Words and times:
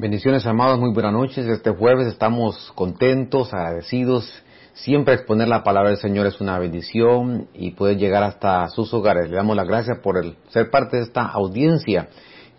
Bendiciones 0.00 0.46
amados, 0.46 0.78
muy 0.78 0.92
buenas 0.92 1.12
noches. 1.12 1.44
Este 1.48 1.70
jueves 1.70 2.06
estamos 2.06 2.70
contentos, 2.76 3.52
agradecidos. 3.52 4.32
Siempre 4.72 5.14
exponer 5.14 5.48
la 5.48 5.64
palabra 5.64 5.90
del 5.90 5.98
Señor 5.98 6.24
es 6.28 6.40
una 6.40 6.56
bendición 6.56 7.48
y 7.52 7.72
puede 7.72 7.96
llegar 7.96 8.22
hasta 8.22 8.68
sus 8.68 8.94
hogares. 8.94 9.28
Le 9.28 9.34
damos 9.34 9.56
las 9.56 9.66
gracias 9.66 9.98
por 9.98 10.16
el, 10.16 10.36
ser 10.50 10.70
parte 10.70 10.98
de 10.98 11.02
esta 11.02 11.22
audiencia. 11.22 12.10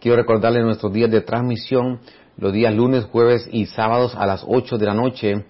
Quiero 0.01 0.17
recordarle 0.17 0.61
nuestros 0.63 0.91
días 0.91 1.09
de 1.09 1.21
transmisión, 1.21 2.01
los 2.35 2.51
días 2.51 2.73
lunes, 2.73 3.05
jueves 3.05 3.47
y 3.49 3.67
sábados 3.67 4.15
a 4.17 4.25
las 4.25 4.43
8 4.45 4.77
de 4.77 4.85
la 4.85 4.93
noche 4.93 5.45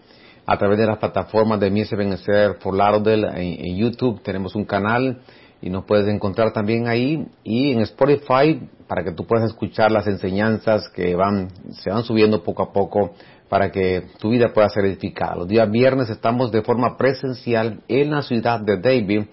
a 0.45 0.57
través 0.59 0.77
de 0.77 0.85
las 0.85 0.99
plataformas 0.99 1.59
de 1.59 1.71
Mies 1.71 1.89
Benecer 1.89 2.57
for 2.59 2.75
Lauderdale 2.75 3.29
en, 3.29 3.65
en 3.65 3.77
YouTube. 3.77 4.21
Tenemos 4.21 4.53
un 4.53 4.65
canal 4.65 5.21
y 5.59 5.71
nos 5.71 5.85
puedes 5.85 6.07
encontrar 6.07 6.53
también 6.53 6.87
ahí 6.87 7.25
y 7.43 7.71
en 7.71 7.79
Spotify 7.79 8.61
para 8.89 9.03
que 9.03 9.11
tú 9.11 9.27
puedas 9.27 9.45
escuchar 9.45 9.91
las 9.91 10.07
enseñanzas 10.07 10.89
que 10.89 11.15
van 11.15 11.49
se 11.73 11.91
van 11.91 12.03
subiendo 12.03 12.41
poco 12.41 12.63
a 12.63 12.73
poco 12.73 13.11
para 13.47 13.71
que 13.71 14.07
tu 14.17 14.31
vida 14.31 14.51
pueda 14.51 14.67
ser 14.69 14.85
edificada. 14.85 15.35
Los 15.35 15.47
días 15.47 15.69
viernes 15.69 16.09
estamos 16.09 16.51
de 16.51 16.63
forma 16.63 16.97
presencial 16.97 17.81
en 17.87 18.09
la 18.09 18.23
ciudad 18.23 18.59
de 18.59 18.77
David 18.77 19.25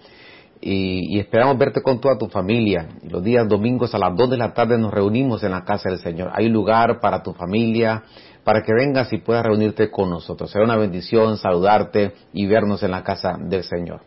y, 0.61 1.19
esperamos 1.19 1.57
verte 1.57 1.81
con 1.81 1.99
toda 1.99 2.19
tu 2.19 2.27
familia. 2.27 2.87
los 3.09 3.23
días 3.23 3.47
domingos 3.47 3.95
a 3.95 3.97
las 3.97 4.15
2 4.15 4.29
de 4.29 4.37
la 4.37 4.53
tarde 4.53 4.77
nos 4.77 4.93
reunimos 4.93 5.43
en 5.43 5.51
la 5.51 5.63
casa 5.63 5.89
del 5.89 5.99
Señor. 5.99 6.31
Hay 6.33 6.49
lugar 6.49 6.99
para 6.99 7.23
tu 7.23 7.33
familia, 7.33 8.03
para 8.43 8.61
que 8.61 8.73
vengas 8.73 9.11
y 9.11 9.17
puedas 9.17 9.45
reunirte 9.45 9.89
con 9.89 10.09
nosotros. 10.11 10.51
Será 10.51 10.65
una 10.65 10.75
bendición 10.75 11.37
saludarte 11.37 12.13
y 12.31 12.45
vernos 12.45 12.83
en 12.83 12.91
la 12.91 13.03
casa 13.03 13.37
del 13.39 13.63
Señor. 13.63 14.01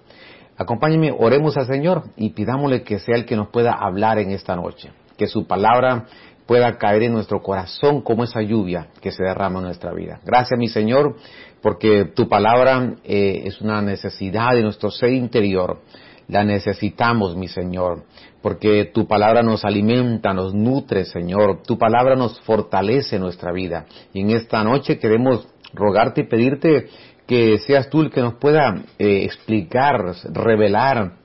Acompáñenme, 0.56 1.10
oremos 1.16 1.56
al 1.56 1.66
Señor 1.66 2.04
y 2.16 2.30
pidámosle 2.30 2.82
que 2.82 2.98
sea 2.98 3.16
el 3.16 3.24
que 3.24 3.34
nos 3.34 3.48
pueda 3.48 3.72
hablar 3.72 4.18
en 4.18 4.30
esta 4.30 4.54
noche, 4.56 4.92
que 5.20 5.26
su 5.26 5.46
palabra 5.46 6.06
pueda 6.46 6.78
caer 6.78 7.02
en 7.02 7.12
nuestro 7.12 7.42
corazón 7.42 8.00
como 8.00 8.24
esa 8.24 8.40
lluvia 8.40 8.86
que 9.02 9.12
se 9.12 9.22
derrama 9.22 9.58
en 9.58 9.66
nuestra 9.66 9.92
vida. 9.92 10.18
Gracias, 10.24 10.58
mi 10.58 10.68
Señor, 10.68 11.14
porque 11.60 12.06
tu 12.06 12.26
palabra 12.26 12.94
eh, 13.04 13.42
es 13.44 13.60
una 13.60 13.82
necesidad 13.82 14.54
de 14.54 14.62
nuestro 14.62 14.90
ser 14.90 15.10
interior. 15.10 15.82
La 16.26 16.42
necesitamos, 16.42 17.36
mi 17.36 17.48
Señor, 17.48 18.04
porque 18.40 18.86
tu 18.86 19.06
palabra 19.06 19.42
nos 19.42 19.62
alimenta, 19.66 20.32
nos 20.32 20.54
nutre, 20.54 21.04
Señor. 21.04 21.62
Tu 21.64 21.76
palabra 21.76 22.16
nos 22.16 22.40
fortalece 22.40 23.18
nuestra 23.18 23.52
vida. 23.52 23.84
Y 24.14 24.22
en 24.22 24.30
esta 24.30 24.64
noche 24.64 24.98
queremos 24.98 25.46
rogarte 25.74 26.22
y 26.22 26.28
pedirte 26.28 26.86
que 27.26 27.58
seas 27.58 27.90
tú 27.90 28.00
el 28.00 28.10
que 28.10 28.22
nos 28.22 28.36
pueda 28.36 28.74
eh, 28.98 29.24
explicar, 29.24 30.14
revelar 30.32 31.20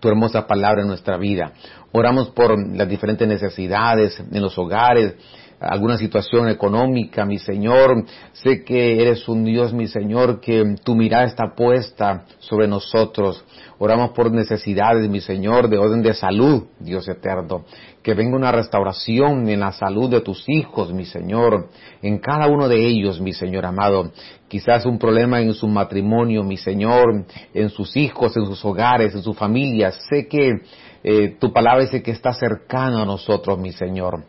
tu 0.00 0.08
hermosa 0.08 0.46
palabra 0.46 0.82
en 0.82 0.88
nuestra 0.88 1.16
vida. 1.16 1.52
Oramos 1.98 2.28
por 2.28 2.54
las 2.76 2.86
diferentes 2.90 3.26
necesidades 3.26 4.22
en 4.30 4.42
los 4.42 4.58
hogares, 4.58 5.14
alguna 5.58 5.96
situación 5.96 6.46
económica, 6.50 7.24
mi 7.24 7.38
Señor. 7.38 8.04
Sé 8.34 8.64
que 8.64 9.00
eres 9.00 9.26
un 9.26 9.44
Dios, 9.44 9.72
mi 9.72 9.86
Señor, 9.86 10.38
que 10.38 10.76
tu 10.84 10.94
mirada 10.94 11.24
está 11.24 11.54
puesta 11.56 12.26
sobre 12.38 12.68
nosotros. 12.68 13.42
Oramos 13.78 14.10
por 14.10 14.30
necesidades, 14.30 15.08
mi 15.08 15.22
Señor, 15.22 15.70
de 15.70 15.78
orden 15.78 16.02
de 16.02 16.12
salud, 16.12 16.64
Dios 16.78 17.08
eterno. 17.08 17.64
Que 18.02 18.12
venga 18.12 18.36
una 18.36 18.52
restauración 18.52 19.48
en 19.48 19.60
la 19.60 19.72
salud 19.72 20.10
de 20.10 20.20
tus 20.20 20.44
hijos, 20.48 20.92
mi 20.92 21.06
Señor. 21.06 21.70
En 22.02 22.18
cada 22.18 22.46
uno 22.46 22.68
de 22.68 22.86
ellos, 22.86 23.22
mi 23.22 23.32
Señor 23.32 23.64
amado. 23.64 24.12
Quizás 24.48 24.84
un 24.84 24.98
problema 24.98 25.40
en 25.40 25.54
su 25.54 25.66
matrimonio, 25.66 26.44
mi 26.44 26.58
Señor, 26.58 27.24
en 27.54 27.70
sus 27.70 27.96
hijos, 27.96 28.36
en 28.36 28.44
sus 28.44 28.62
hogares, 28.66 29.14
en 29.14 29.22
sus 29.22 29.36
familias. 29.36 29.98
Sé 30.10 30.28
que 30.28 30.52
eh, 31.08 31.36
tu 31.38 31.52
palabra 31.52 31.84
dice 31.84 32.02
que 32.02 32.10
está 32.10 32.32
cercano 32.32 32.98
a 32.98 33.06
nosotros, 33.06 33.56
mi 33.60 33.70
Señor. 33.70 34.24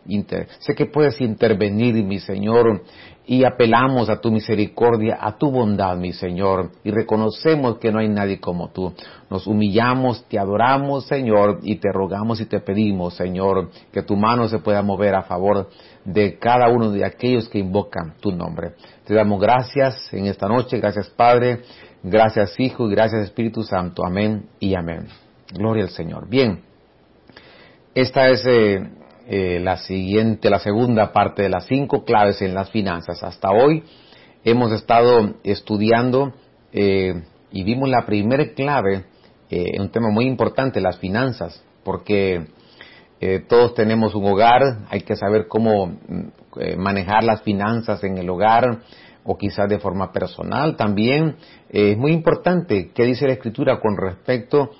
sé 0.60 0.76
que 0.76 0.86
puedes 0.86 1.20
intervenir, 1.20 2.04
mi 2.04 2.20
Señor, 2.20 2.84
y 3.26 3.42
apelamos 3.42 4.08
a 4.08 4.20
tu 4.20 4.30
misericordia, 4.30 5.18
a 5.20 5.36
tu 5.36 5.50
bondad, 5.50 5.96
mi 5.96 6.12
Señor, 6.12 6.70
y 6.84 6.92
reconocemos 6.92 7.78
que 7.78 7.90
no 7.90 7.98
hay 7.98 8.08
nadie 8.08 8.38
como 8.38 8.70
tú. 8.70 8.94
Nos 9.28 9.48
humillamos, 9.48 10.24
te 10.28 10.38
adoramos, 10.38 11.04
Señor, 11.06 11.58
y 11.64 11.80
te 11.80 11.90
rogamos 11.92 12.40
y 12.40 12.46
te 12.46 12.60
pedimos, 12.60 13.14
Señor, 13.14 13.70
que 13.90 14.02
tu 14.02 14.14
mano 14.14 14.46
se 14.46 14.60
pueda 14.60 14.80
mover 14.80 15.16
a 15.16 15.24
favor 15.24 15.68
de 16.04 16.38
cada 16.38 16.68
uno 16.68 16.92
de 16.92 17.04
aquellos 17.04 17.48
que 17.48 17.58
invocan 17.58 18.14
tu 18.20 18.30
nombre. 18.30 18.74
Te 19.04 19.14
damos 19.14 19.40
gracias 19.40 20.14
en 20.14 20.26
esta 20.26 20.46
noche, 20.46 20.78
gracias 20.78 21.10
Padre, 21.10 21.62
gracias 22.04 22.54
Hijo 22.60 22.86
y 22.86 22.92
gracias 22.92 23.24
Espíritu 23.24 23.64
Santo. 23.64 24.06
Amén 24.06 24.46
y 24.60 24.76
amén. 24.76 25.08
Gloria 25.52 25.84
al 25.84 25.90
Señor. 25.90 26.28
Bien, 26.28 26.67
esta 28.00 28.28
es 28.28 28.46
eh, 28.46 28.80
eh, 29.26 29.58
la 29.60 29.76
siguiente, 29.78 30.50
la 30.50 30.60
segunda 30.60 31.12
parte 31.12 31.42
de 31.42 31.48
las 31.48 31.66
cinco 31.66 32.04
claves 32.04 32.40
en 32.42 32.54
las 32.54 32.70
finanzas. 32.70 33.24
Hasta 33.24 33.50
hoy 33.50 33.82
hemos 34.44 34.70
estado 34.70 35.34
estudiando 35.42 36.32
eh, 36.72 37.24
y 37.50 37.64
vimos 37.64 37.88
la 37.88 38.06
primera 38.06 38.52
clave, 38.54 39.04
un 39.78 39.90
tema 39.90 40.10
muy 40.10 40.26
importante, 40.26 40.80
las 40.80 40.98
finanzas, 40.98 41.64
porque 41.82 42.48
todos 43.48 43.74
tenemos 43.74 44.14
un 44.14 44.26
hogar, 44.26 44.60
hay 44.90 45.00
que 45.00 45.16
saber 45.16 45.48
cómo 45.48 45.86
mm, 45.86 46.76
manejar 46.76 47.24
las 47.24 47.40
finanzas 47.40 48.04
en 48.04 48.18
el 48.18 48.28
hogar 48.28 48.80
o 49.24 49.38
quizás 49.38 49.68
de 49.70 49.78
forma 49.78 50.12
personal 50.12 50.76
también. 50.76 51.36
es 51.70 51.96
muy 51.96 52.12
importante 52.12 52.90
qué 52.94 53.04
dice 53.04 53.26
la 53.26 53.32
escritura 53.32 53.80
con 53.80 53.96
respecto 53.96 54.70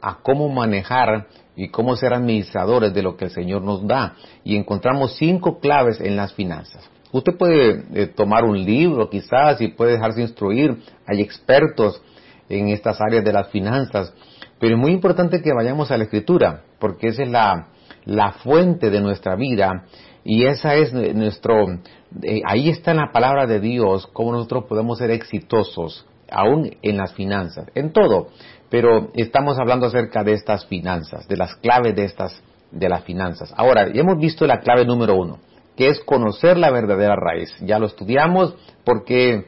a 0.00 0.18
cómo 0.22 0.48
manejar 0.48 1.26
y 1.56 1.68
cómo 1.68 1.96
ser 1.96 2.14
administradores 2.14 2.94
de 2.94 3.02
lo 3.02 3.16
que 3.16 3.26
el 3.26 3.30
Señor 3.30 3.62
nos 3.62 3.86
da. 3.86 4.14
Y 4.42 4.56
encontramos 4.56 5.16
cinco 5.16 5.58
claves 5.60 6.00
en 6.00 6.16
las 6.16 6.32
finanzas. 6.32 6.88
Usted 7.12 7.36
puede 7.36 7.84
eh, 7.94 8.06
tomar 8.08 8.44
un 8.44 8.64
libro 8.64 9.08
quizás 9.08 9.60
y 9.60 9.68
puede 9.68 9.92
dejarse 9.92 10.20
instruir. 10.20 10.78
Hay 11.06 11.20
expertos 11.20 12.02
en 12.48 12.68
estas 12.68 13.00
áreas 13.00 13.24
de 13.24 13.32
las 13.32 13.48
finanzas. 13.50 14.12
Pero 14.58 14.74
es 14.74 14.80
muy 14.80 14.92
importante 14.92 15.40
que 15.40 15.52
vayamos 15.52 15.90
a 15.90 15.98
la 15.98 16.04
escritura, 16.04 16.62
porque 16.78 17.08
esa 17.08 17.22
es 17.22 17.30
la, 17.30 18.32
fuente 18.42 18.90
de 18.90 19.00
nuestra 19.00 19.36
vida 19.36 19.84
y 20.24 20.46
esa 20.46 20.74
es 20.74 20.92
nuestro, 20.92 21.80
eh, 22.22 22.40
ahí 22.46 22.68
está 22.68 22.94
la 22.94 23.12
palabra 23.12 23.46
de 23.46 23.60
Dios, 23.60 24.06
cómo 24.12 24.32
nosotros 24.32 24.64
podemos 24.68 24.98
ser 24.98 25.10
exitosos, 25.10 26.06
aún 26.30 26.76
en 26.82 26.96
las 26.96 27.12
finanzas, 27.14 27.66
en 27.74 27.92
todo. 27.92 28.28
Pero 28.74 29.12
estamos 29.14 29.56
hablando 29.60 29.86
acerca 29.86 30.24
de 30.24 30.32
estas 30.32 30.66
finanzas, 30.66 31.28
de 31.28 31.36
las 31.36 31.54
claves 31.54 31.94
de 31.94 32.06
estas, 32.06 32.42
de 32.72 32.88
las 32.88 33.04
finanzas. 33.04 33.54
Ahora, 33.56 33.86
ya 33.92 34.00
hemos 34.00 34.18
visto 34.18 34.48
la 34.48 34.58
clave 34.58 34.84
número 34.84 35.14
uno, 35.14 35.38
que 35.76 35.86
es 35.86 36.00
conocer 36.00 36.58
la 36.58 36.72
verdadera 36.72 37.14
raíz. 37.14 37.56
Ya 37.60 37.78
lo 37.78 37.86
estudiamos 37.86 38.56
porque, 38.82 39.46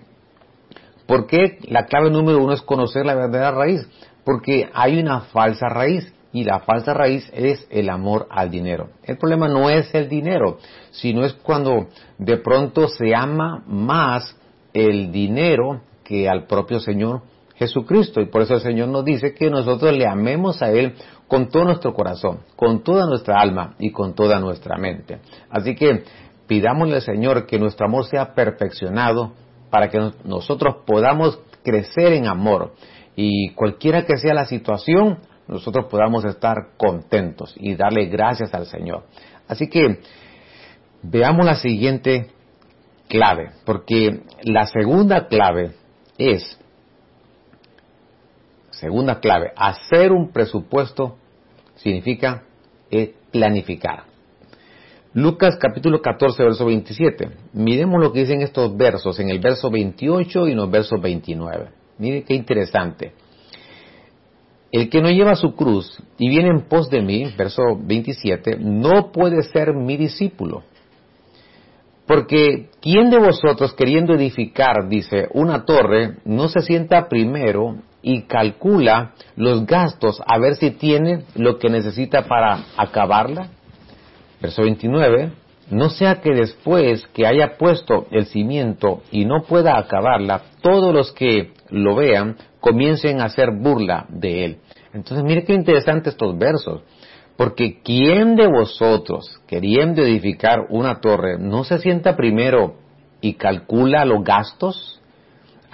porque 1.08 1.58
la 1.62 1.86
clave 1.86 2.08
número 2.08 2.38
uno 2.38 2.52
es 2.52 2.62
conocer 2.62 3.04
la 3.04 3.16
verdadera 3.16 3.50
raíz. 3.50 3.88
Porque 4.24 4.70
hay 4.72 5.00
una 5.00 5.22
falsa 5.22 5.66
raíz 5.70 6.14
y 6.30 6.44
la 6.44 6.60
falsa 6.60 6.94
raíz 6.94 7.28
es 7.34 7.66
el 7.68 7.90
amor 7.90 8.28
al 8.30 8.48
dinero. 8.48 8.90
El 9.02 9.18
problema 9.18 9.48
no 9.48 9.68
es 9.68 9.92
el 9.92 10.08
dinero, 10.08 10.58
sino 10.92 11.24
es 11.24 11.32
cuando 11.32 11.88
de 12.16 12.36
pronto 12.36 12.86
se 12.86 13.12
ama 13.12 13.64
más 13.66 14.36
el 14.72 15.10
dinero 15.10 15.80
que 16.04 16.28
al 16.28 16.46
propio 16.46 16.78
Señor 16.78 17.22
Jesucristo. 17.56 18.20
Y 18.20 18.26
por 18.26 18.42
eso 18.42 18.54
el 18.54 18.60
Señor 18.60 18.88
nos 18.88 19.04
dice 19.04 19.34
que 19.34 19.50
nosotros 19.50 19.96
le 19.96 20.06
amemos 20.06 20.62
a 20.62 20.70
Él 20.70 20.94
con 21.28 21.48
todo 21.48 21.64
nuestro 21.64 21.94
corazón, 21.94 22.40
con 22.54 22.82
toda 22.82 23.06
nuestra 23.06 23.40
alma 23.40 23.74
y 23.78 23.90
con 23.90 24.14
toda 24.14 24.38
nuestra 24.40 24.76
mente. 24.76 25.18
Así 25.50 25.74
que 25.74 26.04
pidámosle 26.46 26.96
al 26.96 27.02
Señor 27.02 27.46
que 27.46 27.58
nuestro 27.58 27.86
amor 27.86 28.06
sea 28.06 28.34
perfeccionado 28.34 29.32
para 29.70 29.88
que 29.90 29.98
nosotros 30.24 30.76
podamos 30.86 31.40
crecer 31.64 32.12
en 32.12 32.28
amor 32.28 32.74
y 33.16 33.50
cualquiera 33.54 34.04
que 34.04 34.18
sea 34.18 34.34
la 34.34 34.46
situación, 34.46 35.18
nosotros 35.48 35.86
podamos 35.90 36.24
estar 36.24 36.76
contentos 36.76 37.54
y 37.58 37.74
darle 37.74 38.06
gracias 38.06 38.52
al 38.54 38.66
Señor. 38.66 39.04
Así 39.48 39.68
que 39.68 40.00
veamos 41.02 41.46
la 41.46 41.56
siguiente 41.56 42.28
clave, 43.08 43.50
porque 43.64 44.22
la 44.42 44.66
segunda 44.66 45.28
clave 45.28 45.72
es 46.18 46.58
Segunda 48.80 49.20
clave, 49.20 49.52
hacer 49.56 50.12
un 50.12 50.32
presupuesto 50.32 51.16
significa 51.76 52.42
eh, 52.90 53.14
planificar. 53.32 54.04
Lucas 55.14 55.56
capítulo 55.58 56.02
14, 56.02 56.42
verso 56.42 56.66
27. 56.66 57.30
Miremos 57.54 58.02
lo 58.02 58.12
que 58.12 58.20
dicen 58.20 58.42
estos 58.42 58.76
versos 58.76 59.18
en 59.18 59.30
el 59.30 59.38
verso 59.38 59.70
28 59.70 60.48
y 60.48 60.50
en 60.50 60.56
los 60.58 60.70
versos 60.70 61.00
29. 61.00 61.70
Miren 61.98 62.22
qué 62.24 62.34
interesante. 62.34 63.14
El 64.70 64.90
que 64.90 65.00
no 65.00 65.08
lleva 65.08 65.36
su 65.36 65.54
cruz 65.54 65.98
y 66.18 66.28
viene 66.28 66.50
en 66.50 66.68
pos 66.68 66.90
de 66.90 67.00
mí, 67.00 67.32
verso 67.34 67.62
27, 67.78 68.58
no 68.60 69.10
puede 69.10 69.42
ser 69.44 69.72
mi 69.72 69.96
discípulo. 69.96 70.64
Porque 72.06 72.68
¿quién 72.82 73.08
de 73.08 73.18
vosotros 73.18 73.72
queriendo 73.72 74.12
edificar, 74.12 74.86
dice, 74.90 75.28
una 75.32 75.64
torre, 75.64 76.16
no 76.26 76.48
se 76.48 76.60
sienta 76.60 77.08
primero 77.08 77.76
y 78.06 78.22
calcula 78.22 79.14
los 79.34 79.66
gastos 79.66 80.22
a 80.24 80.38
ver 80.38 80.54
si 80.54 80.70
tiene 80.70 81.24
lo 81.34 81.58
que 81.58 81.68
necesita 81.68 82.22
para 82.22 82.60
acabarla. 82.76 83.48
Verso 84.40 84.62
29. 84.62 85.32
no 85.70 85.88
sea 85.88 86.20
que 86.20 86.30
después 86.32 87.04
que 87.08 87.26
haya 87.26 87.56
puesto 87.58 88.06
el 88.12 88.26
cimiento 88.26 89.02
y 89.10 89.24
no 89.24 89.42
pueda 89.42 89.76
acabarla, 89.76 90.42
todos 90.62 90.94
los 90.94 91.10
que 91.10 91.50
lo 91.70 91.96
vean 91.96 92.36
comiencen 92.60 93.20
a 93.20 93.24
hacer 93.24 93.50
burla 93.50 94.06
de 94.08 94.44
él. 94.44 94.58
Entonces, 94.94 95.24
mire 95.24 95.42
qué 95.42 95.54
interesante 95.54 96.10
estos 96.10 96.38
versos. 96.38 96.82
Porque 97.36 97.80
¿quién 97.82 98.36
de 98.36 98.46
vosotros, 98.46 99.40
queriendo 99.48 100.02
edificar 100.02 100.60
una 100.70 101.00
torre, 101.00 101.38
no 101.40 101.64
se 101.64 101.80
sienta 101.80 102.14
primero 102.14 102.76
y 103.20 103.34
calcula 103.34 104.04
los 104.04 104.22
gastos? 104.22 104.95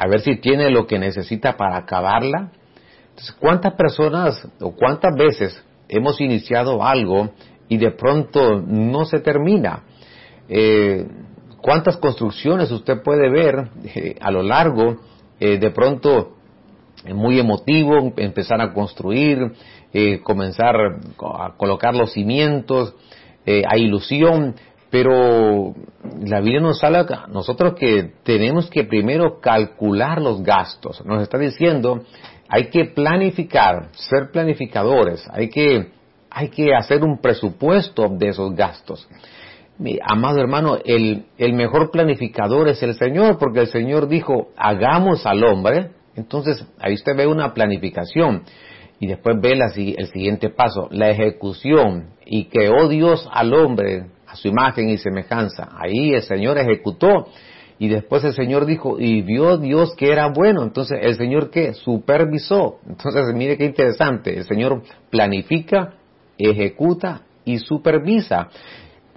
A 0.03 0.09
ver 0.09 0.21
si 0.21 0.35
tiene 0.35 0.69
lo 0.69 0.89
que 0.89 0.99
necesita 0.99 1.57
para 1.57 1.77
acabarla. 1.77 2.51
Entonces, 3.11 3.37
¿cuántas 3.39 3.75
personas 3.75 4.49
o 4.61 4.73
cuántas 4.73 5.15
veces 5.15 5.65
hemos 5.89 6.21
iniciado 6.21 6.83
algo 6.83 7.31
y 7.69 7.77
de 7.77 7.93
pronto 7.93 8.61
no 8.67 9.05
se 9.05 9.21
termina? 9.21 9.85
Eh, 10.49 11.07
¿Cuántas 11.61 11.99
construcciones 11.99 12.73
usted 12.73 13.01
puede 13.05 13.31
ver 13.31 13.69
eh, 13.85 14.17
a 14.21 14.33
lo 14.33 14.43
largo? 14.43 14.97
Eh, 15.39 15.59
de 15.59 15.71
pronto 15.71 16.33
muy 17.15 17.39
emotivo, 17.39 18.13
empezar 18.17 18.61
a 18.61 18.73
construir, 18.73 19.53
comenzar 20.23 20.77
a 21.21 21.57
colocar 21.57 21.95
los 21.95 22.13
cimientos, 22.13 22.95
a 23.45 23.77
ilusión, 23.77 24.55
pero 24.93 25.75
la 26.21 26.41
Biblia 26.41 26.61
nos 26.61 26.85
habla 26.85 27.27
nosotros 27.29 27.75
que 27.75 28.13
tenemos 28.23 28.71
que 28.71 28.85
primero 28.85 29.41
calcular 29.41 30.23
los 30.23 30.43
gastos. 30.45 31.05
Nos 31.05 31.23
está 31.23 31.39
diciendo, 31.39 32.03
hay 32.49 32.69
que 32.69 32.85
planificar, 32.85 33.89
ser 33.93 34.31
planificadores, 34.31 35.27
hay 35.33 35.49
que, 35.49 35.89
hay 36.31 36.49
que 36.51 36.75
hacer 36.75 37.03
un 37.03 37.21
presupuesto 37.21 38.09
de 38.09 38.29
esos 38.29 38.55
gastos. 38.55 39.09
amado 40.07 40.39
hermano, 40.39 40.79
el, 40.85 41.25
el 41.39 41.55
mejor 41.55 41.91
planificador 41.91 42.69
es 42.69 42.83
el 42.85 42.95
Señor, 42.95 43.39
porque 43.39 43.61
el 43.61 43.69
Señor 43.69 44.07
dijo, 44.07 44.51
hagamos 44.57 45.27
al 45.27 45.43
hombre 45.43 45.91
entonces, 46.15 46.67
ahí 46.79 46.95
usted 46.95 47.17
ve 47.17 47.27
una 47.27 47.55
planificación 47.55 48.45
y 49.01 49.07
después 49.07 49.37
ve 49.41 49.53
el 49.53 50.07
siguiente 50.09 50.51
paso, 50.51 50.89
la 50.91 51.11
ejecución 51.11 52.11
y 52.25 52.47
creó 52.47 52.89
Dios 52.89 53.29
al 53.33 53.55
hombre 53.55 54.07
a 54.33 54.37
su 54.37 54.49
imagen 54.49 54.89
y 54.89 54.97
semejanza. 54.97 55.69
Ahí 55.77 56.15
el 56.15 56.23
Señor 56.23 56.57
ejecutó 56.59 57.29
y 57.79 57.89
después 57.89 58.25
el 58.25 58.33
Señor 58.33 58.65
dijo, 58.65 58.99
y 58.99 59.23
vio 59.23 59.59
Dios 59.59 59.95
que 59.97 60.11
era 60.11 60.29
bueno. 60.29 60.63
Entonces, 60.63 60.99
el 61.03 61.17
Señor 61.17 61.51
que 61.51 61.75
supervisó. 61.75 62.79
Entonces, 62.89 63.35
mire 63.35 63.59
qué 63.59 63.65
interesante. 63.65 64.37
El 64.37 64.45
Señor 64.45 64.83
planifica, 65.11 65.95
ejecuta 66.39 67.23
y 67.45 67.59
supervisa. 67.59 68.49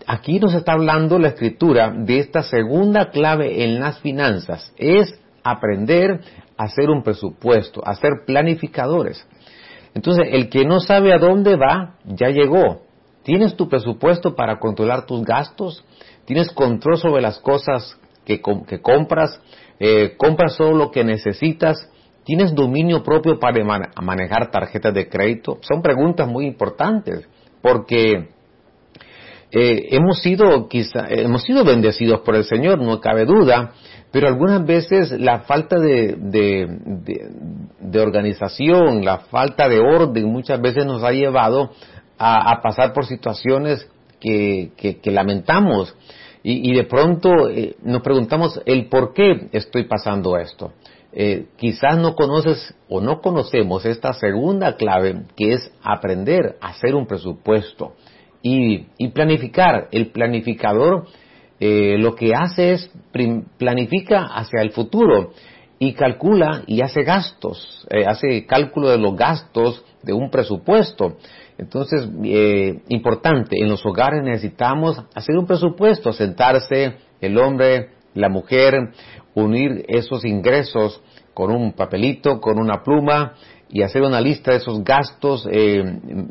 Aquí 0.08 0.40
nos 0.40 0.54
está 0.54 0.74
hablando 0.74 1.18
la 1.18 1.30
escritura 1.30 1.94
de 1.96 2.20
esta 2.20 2.44
segunda 2.44 3.10
clave 3.12 3.64
en 3.64 3.80
las 3.80 4.00
finanzas. 4.02 4.74
Es 4.78 5.18
aprender 5.44 6.22
hacer 6.58 6.90
un 6.90 7.04
presupuesto, 7.04 7.82
a 7.86 7.96
ser 7.96 8.24
planificadores. 8.26 9.28
Entonces, 9.94 10.28
el 10.32 10.50
que 10.50 10.66
no 10.66 10.80
sabe 10.80 11.14
a 11.14 11.18
dónde 11.18 11.56
va, 11.56 11.96
ya 12.06 12.30
llegó. 12.30 12.85
¿Tienes 13.26 13.56
tu 13.56 13.68
presupuesto 13.68 14.36
para 14.36 14.60
controlar 14.60 15.08
tus 15.08 15.24
gastos? 15.24 15.84
¿Tienes 16.26 16.52
control 16.52 16.98
sobre 17.00 17.24
las 17.24 17.40
cosas 17.40 18.00
que, 18.24 18.40
compras? 18.40 19.42
Eh, 19.80 20.14
¿Compras 20.16 20.54
solo 20.56 20.76
lo 20.78 20.92
que 20.92 21.04
necesitas? 21.04 21.90
¿Tienes 22.24 22.54
dominio 22.54 23.02
propio 23.02 23.40
para 23.40 23.66
manejar 24.00 24.52
tarjetas 24.52 24.94
de 24.94 25.10
crédito? 25.10 25.58
Son 25.62 25.82
preguntas 25.82 26.28
muy 26.28 26.46
importantes 26.46 27.28
porque 27.64 28.30
eh, 29.52 29.88
hemos 29.90 30.20
sido 30.22 30.68
quizá, 30.68 31.08
hemos 31.10 31.42
sido 31.42 31.64
bendecidos 31.64 32.20
por 32.20 32.36
el 32.36 32.44
Señor, 32.44 32.80
no 32.80 33.00
cabe 33.00 33.26
duda, 33.26 33.72
pero 34.12 34.28
algunas 34.28 34.64
veces 34.66 35.12
la 35.20 35.40
falta 35.40 35.80
de, 35.80 36.16
de, 36.20 38.00
organización, 38.00 39.04
la 39.04 39.20
falta 39.20 39.68
de 39.68 39.80
orden 39.80 40.26
muchas 40.32 40.62
veces 40.62 40.86
nos 40.86 41.04
ha 41.04 41.12
llevado 41.12 41.72
a, 42.18 42.62
pasar 42.62 42.94
por 42.94 43.06
situaciones 43.06 43.88
que, 44.20 45.00
lamentamos 45.06 45.96
y, 46.44 46.74
de 46.74 46.84
pronto 46.84 47.50
eh, 47.50 47.76
nos 47.82 48.02
preguntamos 48.02 48.62
el 48.66 48.88
por 48.88 49.14
qué 49.14 49.50
estoy 49.52 49.86
pasando 49.86 50.38
esto. 50.38 50.74
Eh, 51.12 51.48
quizás 51.56 51.98
no 51.98 52.14
conoces 52.14 52.76
o 52.90 53.00
no 53.00 53.22
conocemos 53.22 53.86
esta 53.86 54.14
segunda 54.14 54.76
clave 54.76 55.24
que 55.38 55.54
es 55.54 55.72
aprender 55.82 56.58
a 56.60 56.70
hacer 56.70 56.94
un 56.94 57.08
presupuesto 57.08 57.96
y, 58.42 58.88
y 58.98 59.08
planificar. 59.10 59.88
El 59.92 60.12
planificador 60.12 61.08
eh, 61.60 61.98
lo 61.98 62.16
que 62.16 62.36
hace 62.36 62.74
es 62.74 62.92
planifica 63.58 64.26
hacia 64.26 64.62
el 64.62 64.72
futuro 64.72 65.32
y 65.80 65.94
calcula 65.94 66.64
y 66.68 66.82
hace 66.82 67.04
gastos, 67.04 67.88
eh, 67.90 68.06
hace 68.06 68.46
cálculo 68.46 68.90
de 68.90 68.98
los 68.98 69.16
gastos 69.16 69.84
de 70.04 70.14
un 70.14 70.30
presupuesto. 70.30 71.18
Entonces, 71.58 72.08
eh, 72.24 72.82
importante, 72.90 73.58
en 73.60 73.70
los 73.70 73.86
hogares 73.86 74.24
necesitamos 74.24 75.02
hacer 75.14 75.38
un 75.38 75.46
presupuesto, 75.46 76.12
sentarse 76.12 76.96
el 77.22 77.38
hombre, 77.38 77.92
la 78.14 78.30
mujer, 78.30 78.74
unir 79.34 79.86
esos 79.88 80.26
ingresos 80.26 81.02
con 81.34 81.52
un 81.52 81.74
papelito, 81.74 82.40
con 82.40 82.60
una 82.60 82.84
pluma 82.84 83.34
y 83.70 83.82
hacer 83.82 84.02
una 84.04 84.22
lista 84.22 84.52
de 84.52 84.58
esos 84.58 84.84
gastos 84.84 85.48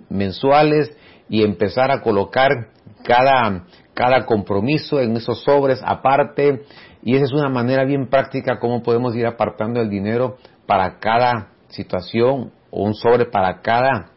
mensuales 0.09 0.97
y 1.29 1.43
empezar 1.43 1.91
a 1.91 2.01
colocar 2.01 2.69
cada, 3.05 3.67
cada 3.93 4.25
compromiso 4.25 5.01
en 5.01 5.17
esos 5.17 5.43
sobres 5.43 5.81
aparte. 5.85 6.63
Y 7.03 7.17
esa 7.17 7.25
es 7.25 7.33
una 7.33 7.51
manera 7.51 7.85
bien 7.85 8.09
práctica 8.09 8.59
cómo 8.59 8.83
podemos 8.83 9.15
ir 9.15 9.27
apartando 9.27 9.81
el 9.81 9.91
dinero 9.91 10.37
para 10.67 10.99
cada 10.99 11.51
situación 11.69 12.53
o 12.71 12.83
un 12.83 12.95
sobre 12.95 13.27
para 13.27 13.61
cada 13.61 14.14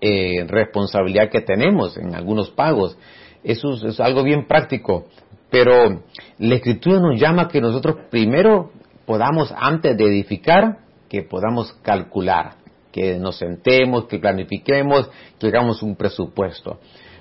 eh, 0.00 0.44
responsabilidad 0.46 1.30
que 1.30 1.40
tenemos 1.40 1.96
en 1.96 2.14
algunos 2.14 2.50
pagos. 2.50 2.96
Eso 3.42 3.72
es, 3.86 4.00
algo 4.00 4.22
bien 4.22 4.46
práctico, 4.46 5.06
pero 5.50 6.02
la 6.38 6.54
escritura 6.54 7.00
nos 7.00 7.20
llama 7.20 7.42
a 7.42 7.48
que 7.48 7.60
nosotros 7.60 7.96
primero 8.10 8.70
podamos, 9.06 9.52
antes 9.56 9.96
de 9.96 10.04
edificar, 10.04 10.78
que 11.08 11.22
podamos 11.22 11.72
calcular, 11.82 12.56
que 12.92 13.18
nos 13.18 13.38
sentemos, 13.38 14.06
que 14.06 14.18
planifiquemos, 14.18 15.08
que 15.38 15.46
hagamos 15.46 15.82
un 15.82 15.96
presupuesto. 15.96 16.78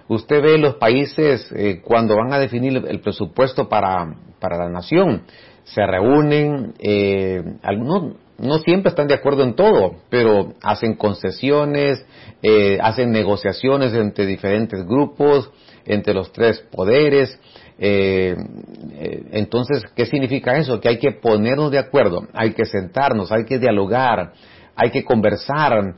Usted 0.09 0.41
ve 0.41 0.57
los 0.57 0.75
países 0.75 1.51
eh, 1.55 1.81
cuando 1.83 2.15
van 2.15 2.33
a 2.33 2.39
definir 2.39 2.83
el 2.87 2.99
presupuesto 2.99 3.67
para, 3.67 4.15
para 4.39 4.57
la 4.57 4.69
nación, 4.69 5.23
se 5.63 5.85
reúnen, 5.85 6.73
eh, 6.79 7.43
algunos 7.61 8.15
no 8.37 8.59
siempre 8.59 8.89
están 8.89 9.07
de 9.07 9.15
acuerdo 9.15 9.43
en 9.43 9.55
todo, 9.55 9.95
pero 10.09 10.53
hacen 10.61 10.95
concesiones, 10.95 12.05
eh, 12.41 12.77
hacen 12.81 13.11
negociaciones 13.11 13.93
entre 13.93 14.25
diferentes 14.25 14.85
grupos, 14.85 15.51
entre 15.85 16.13
los 16.13 16.31
tres 16.31 16.59
poderes. 16.71 17.37
entonces, 17.79 19.83
¿qué 19.95 20.07
significa 20.07 20.57
eso? 20.57 20.79
Que 20.79 20.89
hay 20.89 20.97
que 20.97 21.11
ponernos 21.11 21.71
de 21.71 21.77
acuerdo, 21.77 22.27
hay 22.33 22.53
que 22.53 22.65
sentarnos, 22.65 23.31
hay 23.31 23.45
que 23.45 23.59
dialogar, 23.59 24.33
hay 24.75 24.89
que 24.89 25.03
conversar 25.03 25.95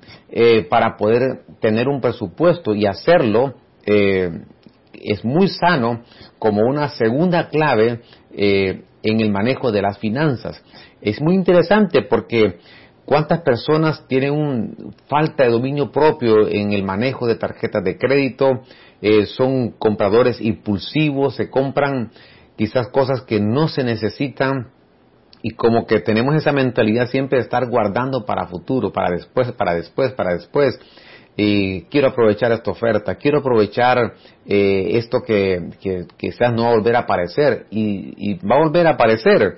para 0.69 0.97
poder 0.97 1.43
tener 1.61 1.87
un 1.87 2.01
presupuesto 2.01 2.75
y 2.75 2.85
hacerlo 2.85 3.55
eh, 3.85 4.29
es 4.93 5.23
muy 5.23 5.47
sano 5.47 6.01
como 6.37 6.61
una 6.61 6.89
segunda 6.89 7.49
clave 7.49 8.01
eh, 8.33 8.83
en 9.01 9.21
el 9.21 9.31
manejo 9.31 9.71
de 9.71 9.81
las 9.81 9.97
finanzas. 9.97 10.61
Es 11.01 11.21
muy 11.21 11.35
interesante 11.35 12.01
porque 12.01 12.59
cuántas 13.05 13.41
personas 13.41 14.05
tienen 14.07 14.33
un, 14.33 14.93
falta 15.07 15.43
de 15.43 15.49
dominio 15.49 15.91
propio 15.91 16.47
en 16.47 16.73
el 16.73 16.83
manejo 16.83 17.27
de 17.27 17.35
tarjetas 17.35 17.83
de 17.83 17.97
crédito, 17.97 18.61
eh, 19.01 19.25
son 19.25 19.71
compradores 19.71 20.41
impulsivos, 20.41 21.35
se 21.35 21.49
compran 21.49 22.11
quizás 22.55 22.89
cosas 22.89 23.21
que 23.21 23.39
no 23.39 23.69
se 23.69 23.83
necesitan 23.83 24.71
y 25.41 25.51
como 25.51 25.85
que 25.85 26.01
tenemos 26.01 26.35
esa 26.35 26.51
mentalidad 26.51 27.07
siempre 27.07 27.37
de 27.37 27.43
estar 27.43 27.69
guardando 27.69 28.25
para 28.25 28.47
futuro, 28.47 28.91
para 28.91 29.11
después, 29.11 29.51
para 29.53 29.73
después, 29.73 30.11
para 30.11 30.33
después. 30.33 30.77
Y 31.37 31.83
quiero 31.83 32.09
aprovechar 32.09 32.51
esta 32.51 32.71
oferta, 32.71 33.15
quiero 33.15 33.39
aprovechar 33.39 34.15
eh, 34.45 34.89
esto 34.95 35.21
que, 35.21 35.69
quizás 36.17 36.51
no 36.53 36.63
va 36.63 36.71
a 36.71 36.75
volver 36.75 36.95
a 36.97 36.99
aparecer 36.99 37.65
y, 37.71 38.33
va 38.45 38.57
a 38.57 38.59
volver 38.59 38.87
a 38.87 38.91
aparecer, 38.91 39.55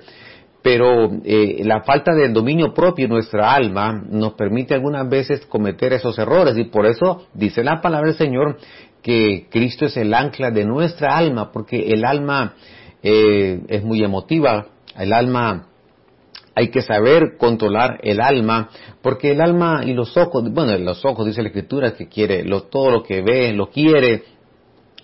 pero 0.62 1.10
eh, 1.24 1.62
la 1.64 1.82
falta 1.82 2.14
de 2.14 2.28
dominio 2.28 2.72
propio 2.72 3.06
en 3.06 3.10
nuestra 3.10 3.52
alma 3.52 4.00
nos 4.08 4.34
permite 4.34 4.74
algunas 4.74 5.08
veces 5.08 5.44
cometer 5.46 5.92
esos 5.92 6.18
errores 6.18 6.56
y 6.56 6.64
por 6.64 6.86
eso 6.86 7.26
dice 7.34 7.64
la 7.64 7.80
palabra 7.80 8.08
del 8.08 8.18
Señor 8.18 8.58
que 9.02 9.48
Cristo 9.50 9.86
es 9.86 9.96
el 9.96 10.14
ancla 10.14 10.50
de 10.50 10.64
nuestra 10.64 11.16
alma, 11.16 11.50
porque 11.50 11.88
el 11.90 12.04
alma 12.04 12.54
eh, 13.02 13.60
es 13.68 13.82
muy 13.82 14.04
emotiva, 14.04 14.66
el 14.96 15.12
alma 15.12 15.66
hay 16.54 16.68
que 16.70 16.82
saber 16.82 17.36
controlar 17.38 17.98
el 18.02 18.20
alma, 18.20 18.70
porque 19.00 19.32
el 19.32 19.40
alma 19.40 19.82
y 19.84 19.94
los 19.94 20.16
ojos, 20.16 20.44
bueno, 20.52 20.76
los 20.78 21.04
ojos 21.04 21.26
dice 21.26 21.42
la 21.42 21.48
escritura 21.48 21.94
que 21.94 22.08
quiere, 22.08 22.44
todo 22.70 22.90
lo 22.90 23.02
que 23.02 23.22
ve, 23.22 23.52
lo 23.52 23.70
quiere, 23.70 24.22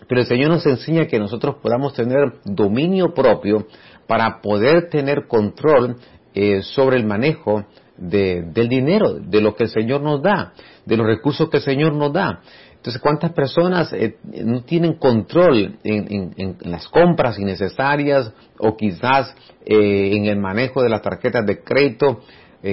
Pero 0.06 0.20
el 0.20 0.26
Señor 0.26 0.50
nos 0.50 0.64
enseña 0.64 1.06
que 1.06 1.18
nosotros 1.18 1.56
podamos 1.60 1.92
tener 1.94 2.34
dominio 2.44 3.12
propio 3.12 3.66
para 4.08 4.40
poder 4.40 4.88
tener 4.88 5.28
control 5.28 5.96
eh, 6.34 6.62
sobre 6.62 6.96
el 6.96 7.04
manejo 7.06 7.64
del 7.96 8.68
dinero, 8.68 9.14
de 9.14 9.40
lo 9.40 9.54
que 9.54 9.64
el 9.64 9.70
Señor 9.70 10.00
nos 10.00 10.22
da, 10.22 10.52
de 10.86 10.96
los 10.96 11.06
recursos 11.06 11.50
que 11.50 11.58
el 11.58 11.62
Señor 11.62 11.94
nos 11.94 12.12
da. 12.12 12.40
Entonces, 12.76 13.02
¿cuántas 13.02 13.32
personas 13.32 13.92
eh, 13.92 14.16
no 14.44 14.62
tienen 14.62 14.94
control 14.94 15.78
en, 15.82 16.56
las 16.60 16.88
compras 16.88 17.38
innecesarias 17.38 18.32
o 18.58 18.76
quizás 18.76 19.34
eh, 19.66 20.16
en 20.16 20.26
el 20.26 20.38
manejo 20.38 20.82
de 20.82 20.88
las 20.88 21.02
tarjetas 21.02 21.44
de 21.44 21.62
crédito? 21.62 22.20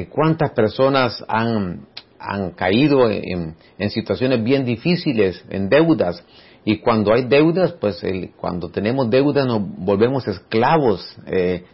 ¿Cuántas 0.09 0.51
personas 0.51 1.23
han, 1.27 1.85
han 2.17 2.51
caído 2.51 3.09
en, 3.09 3.55
situaciones 3.89 4.43
bien 4.43 4.65
difíciles, 4.65 5.43
en 5.49 5.69
deudas? 5.69 6.23
Y 6.65 6.79
cuando 6.79 7.13
hay 7.13 7.25
deudas, 7.25 7.73
pues 7.73 8.01
cuando 8.35 8.69
tenemos 8.69 9.09
deudas 9.09 9.45
nos 9.45 9.61
volvemos 9.77 10.27
esclavos, 10.27 11.15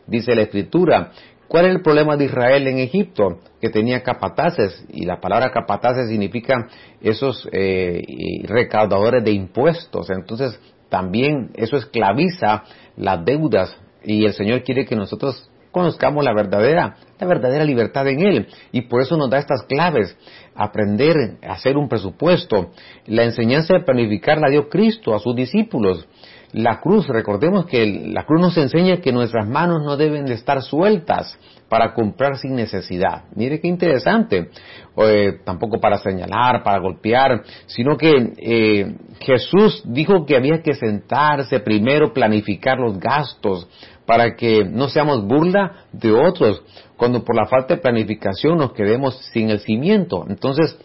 dice 0.05 0.35
la 0.35 0.41
Escritura. 0.43 1.11
¿Cuál 1.47 1.65
es 1.65 1.75
el 1.75 1.81
problema 1.81 2.15
de 2.15 2.25
Israel 2.25 2.65
en 2.67 2.77
Egipto? 2.77 3.39
Que 3.59 3.69
tenía 3.69 4.03
capataces, 4.03 4.85
y 4.87 5.05
la 5.05 5.19
palabra 5.19 5.51
capataces 5.51 6.07
significa 6.07 6.69
esos 7.01 7.45
eh, 7.51 8.01
recaudadores 8.45 9.21
de 9.21 9.31
impuestos. 9.31 10.09
Entonces, 10.11 10.57
también 10.87 11.51
eso 11.55 11.75
esclaviza 11.75 12.63
las 12.95 13.25
deudas, 13.25 13.77
y 14.01 14.23
el 14.23 14.31
Señor 14.31 14.63
quiere 14.63 14.85
que 14.85 14.95
nosotros 14.95 15.50
conozcamos 15.71 16.23
la 16.23 16.33
verdadera, 16.33 16.95
la 17.19 17.27
verdadera 17.27 17.63
libertad 17.63 18.07
en 18.07 18.19
Él. 18.19 18.47
Y 18.71 18.81
por 18.81 19.01
eso 19.01 19.17
nos 19.17 19.29
da 19.29 19.39
estas 19.39 19.63
claves. 19.63 20.15
Aprender 20.55 21.37
a 21.43 21.53
hacer 21.53 21.77
un 21.77 21.87
presupuesto. 21.87 22.71
La 23.05 23.23
enseñanza 23.23 23.73
de 23.73 23.83
planificar 23.83 24.39
la 24.39 24.49
dio 24.49 24.69
Cristo 24.69 25.15
a 25.15 25.19
sus 25.19 25.35
discípulos. 25.35 26.07
La 26.53 26.81
cruz, 26.81 27.07
recordemos 27.07 27.65
que 27.65 27.85
la 28.07 28.25
cruz 28.25 28.41
nos 28.41 28.57
enseña 28.57 28.97
que 28.97 29.13
nuestras 29.13 29.47
manos 29.47 29.83
no 29.85 29.95
deben 29.95 30.25
de 30.25 30.33
estar 30.33 30.61
sueltas 30.61 31.37
para 31.69 31.93
comprar 31.93 32.37
sin 32.37 32.55
necesidad. 32.55 33.23
Mire 33.33 33.61
qué 33.61 33.69
interesante. 33.69 34.49
Eh, 34.97 35.39
tampoco 35.45 35.79
para 35.79 35.97
señalar, 35.99 36.63
para 36.63 36.79
golpear, 36.79 37.43
sino 37.67 37.95
que 37.95 38.33
eh, 38.37 38.97
Jesús 39.21 39.81
dijo 39.85 40.25
que 40.25 40.35
había 40.35 40.61
que 40.61 40.73
sentarse 40.73 41.61
primero, 41.61 42.11
planificar 42.11 42.77
los 42.77 42.99
gastos 42.99 43.69
para 44.11 44.35
que 44.35 44.65
no 44.65 44.89
seamos 44.89 45.25
burla 45.25 45.85
de 45.93 46.11
otros 46.11 46.61
cuando 46.97 47.23
por 47.23 47.33
la 47.33 47.45
falta 47.45 47.75
de 47.75 47.81
planificación 47.81 48.57
nos 48.57 48.73
quedemos 48.73 49.15
sin 49.31 49.49
el 49.49 49.61
cimiento. 49.61 50.25
Entonces, 50.27 50.77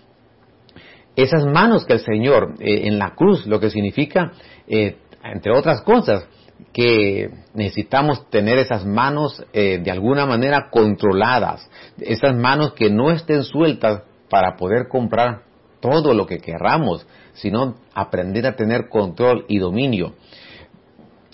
esas 1.17 1.45
manos 1.45 1.85
que 1.85 1.95
el 1.95 2.01
Señor 2.01 2.55
eh, 2.61 2.83
en 2.85 3.01
la 3.01 3.17
cruz, 3.17 3.45
lo 3.47 3.59
que 3.59 3.71
significa 3.71 4.31
entre 4.69 5.53
otras 5.53 5.83
cosas, 5.83 6.29
que 6.73 7.31
necesitamos 7.53 8.31
tener 8.31 8.59
esas 8.59 8.87
manos 8.87 9.45
eh, 9.53 9.81
de 9.83 9.91
alguna 9.91 10.25
manera 10.25 10.69
controladas, 10.71 11.69
esas 11.99 12.37
manos 12.37 12.75
que 12.75 12.91
no 12.91 13.11
estén 13.11 13.43
sueltas 13.43 14.03
para 14.31 14.55
poder 14.55 14.87
comprar 14.89 15.43
todo 15.81 16.15
lo 16.15 16.27
que 16.27 16.39
querramos, 16.39 17.05
sino 17.35 17.75
aprender 17.93 18.47
a 18.47 18.55
tener 18.55 18.89
control 18.89 19.47
y 19.49 19.59
dominio. 19.59 20.15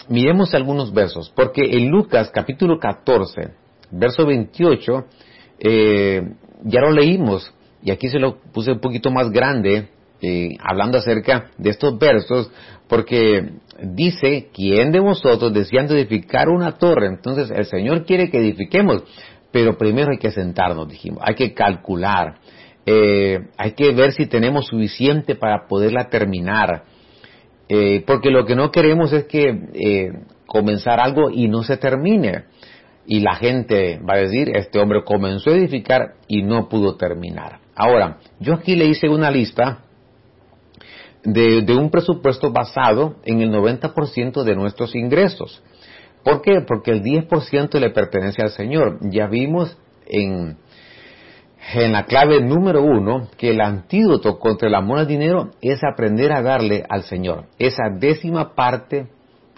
Miremos 0.09 0.54
algunos 0.54 0.92
versos, 0.92 1.32
porque 1.35 1.62
en 1.62 1.88
Lucas 1.88 2.30
capítulo 2.32 2.78
14, 2.78 3.52
verso 3.90 4.26
28, 4.26 5.04
eh, 5.61 6.23
ya 6.64 6.80
lo 6.80 6.90
leímos, 6.90 7.52
y 7.82 7.90
aquí 7.90 8.09
se 8.09 8.18
lo 8.18 8.40
puse 8.52 8.73
un 8.73 8.80
poquito 8.80 9.11
más 9.11 9.30
grande, 9.30 9.88
eh, 10.21 10.56
hablando 10.61 10.99
acerca 10.99 11.50
de 11.56 11.71
estos 11.71 11.99
versos, 11.99 12.50
porque 12.88 13.54
dice, 13.82 14.50
¿quién 14.52 14.92
de 14.92 15.00
vosotros 15.00 15.52
deseando 15.52 15.94
edificar 15.94 16.49
una 16.49 16.78
torre? 16.78 17.06
Entonces 17.06 17.50
el 17.50 17.64
Señor 17.66 18.04
quiere 18.04 18.30
que 18.30 18.38
edifiquemos, 18.38 19.04
pero 19.50 19.76
primero 19.76 20.11
hay 20.11 20.18
que 20.18 20.30
sentarnos, 20.30 20.88
dijimos, 20.88 21.21
hay 21.25 21.35
que 21.35 21.54
calcular, 21.54 22.38
eh, 22.87 23.38
hay 23.56 23.73
que 23.73 23.92
ver 23.92 24.12
si 24.12 24.26
tenemos 24.26 24.66
suficiente 24.66 25.35
para 25.35 25.66
poderla 25.68 26.09
terminar, 26.09 26.85
eh, 27.75 28.05
porque 28.07 28.31
lo 28.31 28.45
que 28.45 28.55
no 28.55 28.71
queremos 28.71 29.12
es 29.12 29.25
que 29.25 30.12
comenzar 30.47 31.00
algo 31.00 31.31
y 31.31 31.49
no 31.49 31.62
se 31.62 31.79
termine. 31.79 32.45
Y 33.07 33.21
la 33.21 33.37
gente 33.37 33.99
va 33.99 34.14
a 34.14 34.19
decir, 34.19 34.55
este 34.55 34.79
hombre 34.79 35.02
comenzó 35.05 35.50
a 35.50 35.55
edificar 35.55 36.14
y 36.29 36.43
no 36.43 36.69
pudo 36.69 36.97
terminar. 36.97 37.61
Ahora, 37.75 38.19
yo 38.38 38.55
aquí 38.55 38.76
le 38.76 38.85
hice 38.85 39.09
una 39.09 39.31
lista 39.31 39.85
de, 41.25 41.75
un 41.75 41.91
presupuesto 41.91 42.52
basado 42.52 43.17
en 43.25 43.41
el 43.41 43.50
90% 43.50 44.43
de 44.45 44.55
nuestros 44.55 44.95
ingresos. 44.95 45.62
¿Por 46.23 46.43
qué? 46.43 46.61
Porque 46.67 46.91
el 46.93 47.02
10% 47.02 47.81
le 47.81 47.91
pertenece 47.91 48.43
al 48.43 48.50
Señor. 48.50 48.99
Ya 49.11 49.26
vimos 49.26 49.76
en, 50.07 50.59
en 51.75 51.92
la 51.92 52.04
clave 52.04 52.40
número 52.40 52.83
uno 52.83 53.28
que 53.37 53.50
el 53.50 53.61
antídoto 53.61 54.38
contra 54.38 54.69
el 54.69 54.75
amor 54.75 54.99
al 54.99 55.07
dinero 55.07 55.50
es 55.61 55.81
aprender 55.85 56.33
a 56.33 56.42
darle 56.42 56.85
al 56.88 57.04
Señor 57.04 57.47
esa 57.59 57.85
décima 57.99 58.54
parte 58.54 59.07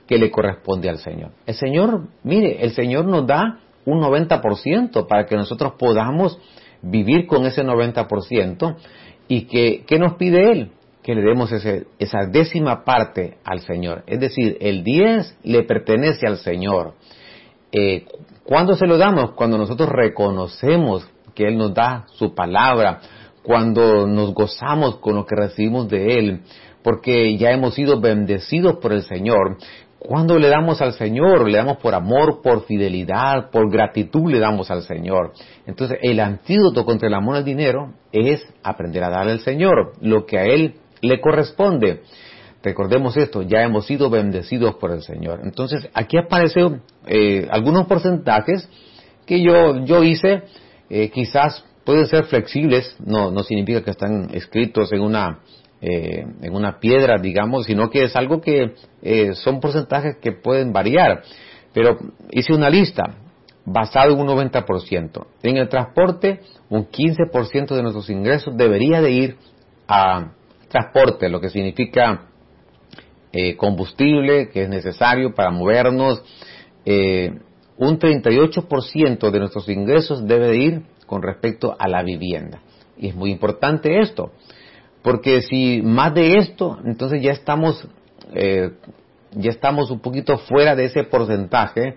que 0.06 0.18
le 0.18 0.30
corresponde 0.30 0.90
al 0.90 0.98
Señor. 0.98 1.32
El 1.46 1.54
Señor, 1.54 2.08
mire, 2.22 2.62
el 2.62 2.72
Señor 2.72 3.06
nos 3.06 3.26
da 3.26 3.60
un 3.86 4.00
90% 4.00 5.06
para 5.06 5.24
que 5.26 5.36
nosotros 5.36 5.74
podamos 5.78 6.38
vivir 6.82 7.26
con 7.26 7.46
ese 7.46 7.64
90% 7.64 8.76
y 9.28 9.46
que, 9.46 9.84
¿qué 9.86 9.98
nos 9.98 10.14
pide 10.14 10.50
Él? 10.52 10.70
que 11.02 11.14
le 11.14 11.20
demos 11.20 11.52
esa 11.52 12.26
décima 12.30 12.82
parte 12.82 13.36
al 13.44 13.60
Señor. 13.60 14.04
Es 14.06 14.20
decir, 14.20 14.56
el 14.58 14.82
10 14.82 15.40
le 15.44 15.62
pertenece 15.64 16.26
al 16.26 16.38
Señor. 16.38 16.94
Eh, 17.72 18.06
¿Cuándo 18.42 18.74
se 18.74 18.86
lo 18.86 18.96
damos? 18.96 19.32
Cuando 19.32 19.58
nosotros 19.58 19.90
reconocemos 19.90 21.06
que 21.34 21.46
Él 21.46 21.56
nos 21.56 21.74
da 21.74 22.04
su 22.14 22.34
palabra, 22.34 23.00
cuando 23.42 24.06
nos 24.06 24.32
gozamos 24.32 24.96
con 24.96 25.16
lo 25.16 25.26
que 25.26 25.36
recibimos 25.36 25.88
de 25.88 26.18
Él, 26.18 26.40
porque 26.82 27.36
ya 27.36 27.50
hemos 27.50 27.74
sido 27.74 28.00
bendecidos 28.00 28.78
por 28.78 28.92
el 28.92 29.02
Señor. 29.02 29.58
Cuando 29.98 30.38
le 30.38 30.48
damos 30.48 30.82
al 30.82 30.92
Señor, 30.92 31.48
le 31.48 31.56
damos 31.56 31.78
por 31.78 31.94
amor, 31.94 32.42
por 32.42 32.64
fidelidad, 32.66 33.50
por 33.50 33.70
gratitud 33.70 34.30
le 34.30 34.38
damos 34.38 34.70
al 34.70 34.82
Señor. 34.82 35.32
Entonces, 35.66 35.98
el 36.02 36.20
antídoto 36.20 36.84
contra 36.84 37.08
el 37.08 37.14
amor 37.14 37.36
al 37.36 37.44
dinero 37.44 37.94
es 38.12 38.46
aprender 38.62 39.02
a 39.02 39.10
darle 39.10 39.32
al 39.32 39.40
Señor 39.40 39.92
lo 40.02 40.26
que 40.26 40.38
a 40.38 40.44
Él 40.44 40.74
le 41.00 41.20
corresponde. 41.20 42.02
Recordemos 42.62 43.16
esto, 43.18 43.42
ya 43.42 43.62
hemos 43.62 43.86
sido 43.86 44.08
bendecidos 44.08 44.76
por 44.76 44.90
el 44.90 45.02
Señor. 45.02 45.40
Entonces, 45.42 45.88
aquí 45.92 46.16
aparecen 46.16 46.82
eh, 47.06 47.46
algunos 47.50 47.86
porcentajes 47.86 48.68
que 49.26 49.42
yo, 49.42 49.84
yo 49.84 50.02
hice, 50.02 50.44
eh, 50.90 51.10
quizás 51.10 51.64
pueden 51.84 52.06
ser 52.06 52.24
flexibles, 52.24 52.96
no, 53.04 53.30
no 53.30 53.42
significa 53.42 53.82
que 53.82 53.90
están 53.90 54.30
escritos 54.32 54.92
en 54.92 55.00
una, 55.00 55.40
eh, 55.80 56.24
en 56.42 56.54
una 56.54 56.78
piedra, 56.80 57.18
digamos, 57.18 57.66
sino 57.66 57.90
que 57.90 58.04
es 58.04 58.16
algo 58.16 58.40
que 58.40 58.74
son 59.34 59.60
porcentajes 59.60 60.16
que 60.20 60.32
pueden 60.32 60.72
variar. 60.72 61.22
Pero 61.72 61.98
hice 62.30 62.54
una 62.54 62.70
lista 62.70 63.16
basado 63.66 64.12
en 64.12 64.20
un 64.20 64.28
90%. 64.28 65.26
En 65.42 65.56
el 65.56 65.68
transporte, 65.68 66.40
un 66.68 66.86
15% 66.86 67.74
de 67.74 67.82
nuestros 67.82 68.08
ingresos 68.10 68.56
debería 68.56 69.00
de 69.00 69.10
ir 69.10 69.36
a 69.88 70.32
transporte, 70.68 71.28
lo 71.28 71.40
que 71.40 71.50
significa 71.50 72.28
eh, 73.32 73.56
combustible 73.56 74.48
que 74.50 74.62
es 74.62 74.68
necesario 74.68 75.34
para 75.34 75.50
movernos. 75.50 76.22
Eh, 76.84 77.32
un 77.76 77.98
38% 77.98 79.30
de 79.30 79.38
nuestros 79.38 79.68
ingresos 79.68 80.26
debe 80.26 80.48
de 80.48 80.56
ir 80.56 80.82
con 81.06 81.22
respecto 81.22 81.76
a 81.78 81.88
la 81.88 82.02
vivienda. 82.02 82.60
Y 82.96 83.08
es 83.08 83.14
muy 83.14 83.30
importante 83.30 84.00
esto, 84.00 84.32
porque 85.02 85.42
si 85.42 85.82
más 85.82 86.14
de 86.14 86.38
esto, 86.38 86.78
entonces 86.84 87.22
ya 87.22 87.32
estamos, 87.32 87.86
eh, 88.32 88.70
ya 89.32 89.50
estamos 89.50 89.90
un 89.90 90.00
poquito 90.00 90.38
fuera 90.38 90.76
de 90.76 90.86
ese 90.86 91.04
porcentaje 91.04 91.96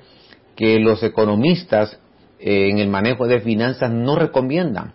que 0.56 0.80
los 0.80 1.04
economistas 1.04 2.00
en 2.40 2.80
el 2.80 2.90
manejo 2.90 3.28
de 3.28 3.42
finanzas 3.42 3.92
no 3.92 4.16
recomiendan. 4.16 4.94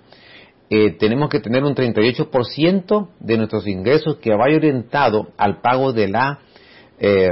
Eh, 0.71 0.97
tenemos 0.99 1.29
que 1.29 1.41
tener 1.41 1.65
un 1.65 1.75
38% 1.75 3.09
de 3.21 3.37
nuestros 3.37 3.67
ingresos 3.67 4.17
que 4.17 4.31
vaya 4.35 4.57
orientado 4.57 5.29
al 5.37 5.61
pago 5.61 5.93
de 5.93 6.09
la, 6.09 6.41
eh, 6.99 7.29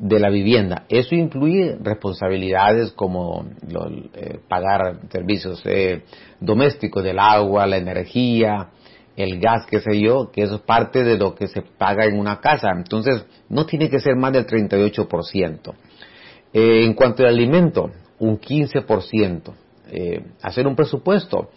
de 0.00 0.18
la 0.18 0.30
vivienda. 0.30 0.86
Eso 0.88 1.14
incluye 1.14 1.76
responsabilidades 1.80 2.90
como 2.92 3.46
eh, 4.14 4.38
pagar 4.48 4.98
servicios 5.10 5.62
domésticos 6.40 7.04
del 7.04 7.18
agua, 7.18 7.66
la 7.66 7.76
energía, 7.76 8.70
el 9.14 9.38
gas, 9.38 9.66
qué 9.66 9.80
sé 9.80 10.00
yo, 10.00 10.30
que 10.32 10.42
eso 10.42 10.54
es 10.56 10.60
parte 10.62 11.04
de 11.04 11.18
lo 11.18 11.34
que 11.34 11.48
se 11.48 11.60
paga 11.60 12.06
en 12.06 12.18
una 12.18 12.40
casa. 12.40 12.70
Entonces, 12.74 13.26
no 13.50 13.66
tiene 13.66 13.90
que 13.90 14.00
ser 14.00 14.16
más 14.16 14.32
del 14.32 14.46
38%. 14.46 15.74
en 16.52 16.94
cuanto 16.94 17.22
al 17.22 17.28
alimento, 17.28 17.90
un 18.18 18.40
15%. 18.40 19.54
hacer 20.42 20.66
un 20.66 20.74
presupuesto 20.76 21.50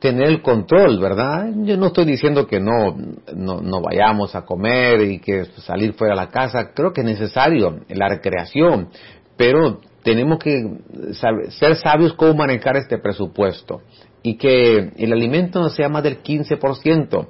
tener 0.00 0.28
el 0.28 0.42
control, 0.42 0.98
¿verdad? 0.98 1.50
Yo 1.62 1.76
no 1.76 1.88
estoy 1.88 2.06
diciendo 2.06 2.46
que 2.46 2.58
no, 2.58 2.96
no, 3.34 3.80
vayamos 3.82 4.34
a 4.34 4.44
comer 4.44 5.02
y 5.02 5.18
que 5.20 5.44
salir 5.58 5.92
fuera 5.92 6.14
de 6.14 6.20
la 6.22 6.28
casa, 6.28 6.72
creo 6.74 6.92
que 6.92 7.02
es 7.02 7.06
necesario 7.06 7.80
la 7.88 8.08
recreación, 8.08 8.88
pero 9.36 9.80
tenemos 10.02 10.38
que 10.38 10.78
ser 11.50 11.76
sabios 11.76 12.14
cómo 12.14 12.34
manejar 12.34 12.76
este 12.78 12.98
presupuesto 12.98 13.82
y 14.22 14.36
que 14.36 14.90
el 14.96 15.12
alimento 15.12 15.60
no 15.60 15.68
sea 15.68 15.88
más 15.88 16.02
del 16.02 16.22
15%. 16.22 17.28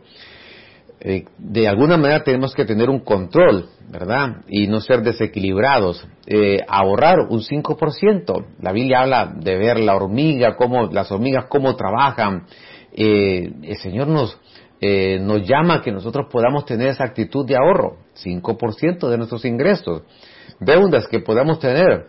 Eh, 1.02 1.24
de 1.38 1.66
alguna 1.66 1.96
manera 1.96 2.22
tenemos 2.22 2.54
que 2.54 2.66
tener 2.66 2.90
un 2.90 3.00
control, 3.00 3.70
¿verdad? 3.90 4.42
Y 4.48 4.66
no 4.66 4.80
ser 4.80 5.02
desequilibrados. 5.02 6.06
Eh, 6.26 6.58
ahorrar 6.68 7.20
un 7.30 7.40
5%. 7.40 8.46
La 8.60 8.72
Biblia 8.72 9.00
habla 9.00 9.32
de 9.34 9.56
ver 9.56 9.80
la 9.80 9.96
hormiga, 9.96 10.56
cómo, 10.56 10.86
las 10.86 11.10
hormigas 11.10 11.46
cómo 11.48 11.74
trabajan. 11.74 12.44
Eh, 12.92 13.50
el 13.62 13.76
Señor 13.78 14.08
nos, 14.08 14.38
nos 15.20 15.46
llama 15.46 15.76
a 15.76 15.82
que 15.82 15.92
nosotros 15.92 16.26
podamos 16.30 16.64
tener 16.64 16.88
esa 16.88 17.04
actitud 17.04 17.46
de 17.46 17.56
ahorro, 17.56 17.98
5% 18.22 19.08
de 19.08 19.16
nuestros 19.16 19.44
ingresos. 19.44 20.02
Deudas 20.58 21.06
que 21.06 21.20
podamos 21.20 21.58
tener, 21.58 22.06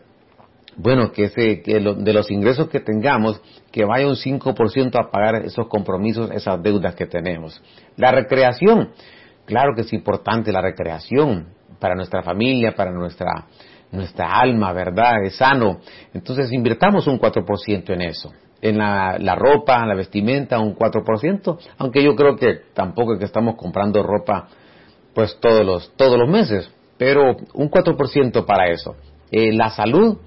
bueno, 0.77 1.11
que, 1.11 1.25
ese, 1.25 1.61
que 1.61 1.79
de 1.79 2.13
los 2.13 2.31
ingresos 2.31 2.69
que 2.69 2.79
tengamos, 2.79 3.41
que 3.71 3.85
vaya 3.85 4.07
un 4.07 4.15
5% 4.15 4.99
a 4.99 5.11
pagar 5.11 5.45
esos 5.45 5.67
compromisos, 5.67 6.31
esas 6.31 6.61
deudas 6.61 6.95
que 6.95 7.05
tenemos. 7.05 7.61
La 7.97 8.11
recreación, 8.11 8.91
claro 9.45 9.73
que 9.75 9.81
es 9.81 9.93
importante 9.93 10.51
la 10.51 10.61
recreación 10.61 11.47
para 11.79 11.95
nuestra 11.95 12.21
familia, 12.23 12.73
para 12.73 12.91
nuestra, 12.91 13.47
nuestra 13.91 14.39
alma, 14.39 14.71
¿verdad? 14.73 15.23
Es 15.23 15.35
sano. 15.35 15.79
Entonces 16.13 16.51
invirtamos 16.51 17.07
un 17.07 17.19
4% 17.19 17.89
en 17.93 18.01
eso. 18.01 18.31
En 18.61 18.77
la, 18.77 19.17
la 19.19 19.35
ropa, 19.35 19.81
en 19.81 19.89
la 19.89 19.95
vestimenta, 19.95 20.59
un 20.59 20.75
4%, 20.75 21.57
aunque 21.79 22.03
yo 22.03 22.15
creo 22.15 22.35
que 22.35 22.61
tampoco 22.73 23.13
es 23.13 23.19
que 23.19 23.25
estamos 23.25 23.55
comprando 23.55 24.03
ropa 24.03 24.47
pues 25.13 25.37
todos 25.39 25.65
los, 25.65 25.91
todos 25.95 26.17
los 26.17 26.29
meses, 26.29 26.71
pero 26.97 27.35
un 27.53 27.69
4% 27.69 28.45
para 28.45 28.69
eso. 28.69 28.95
Eh, 29.31 29.51
la 29.53 29.69
salud, 29.69 30.19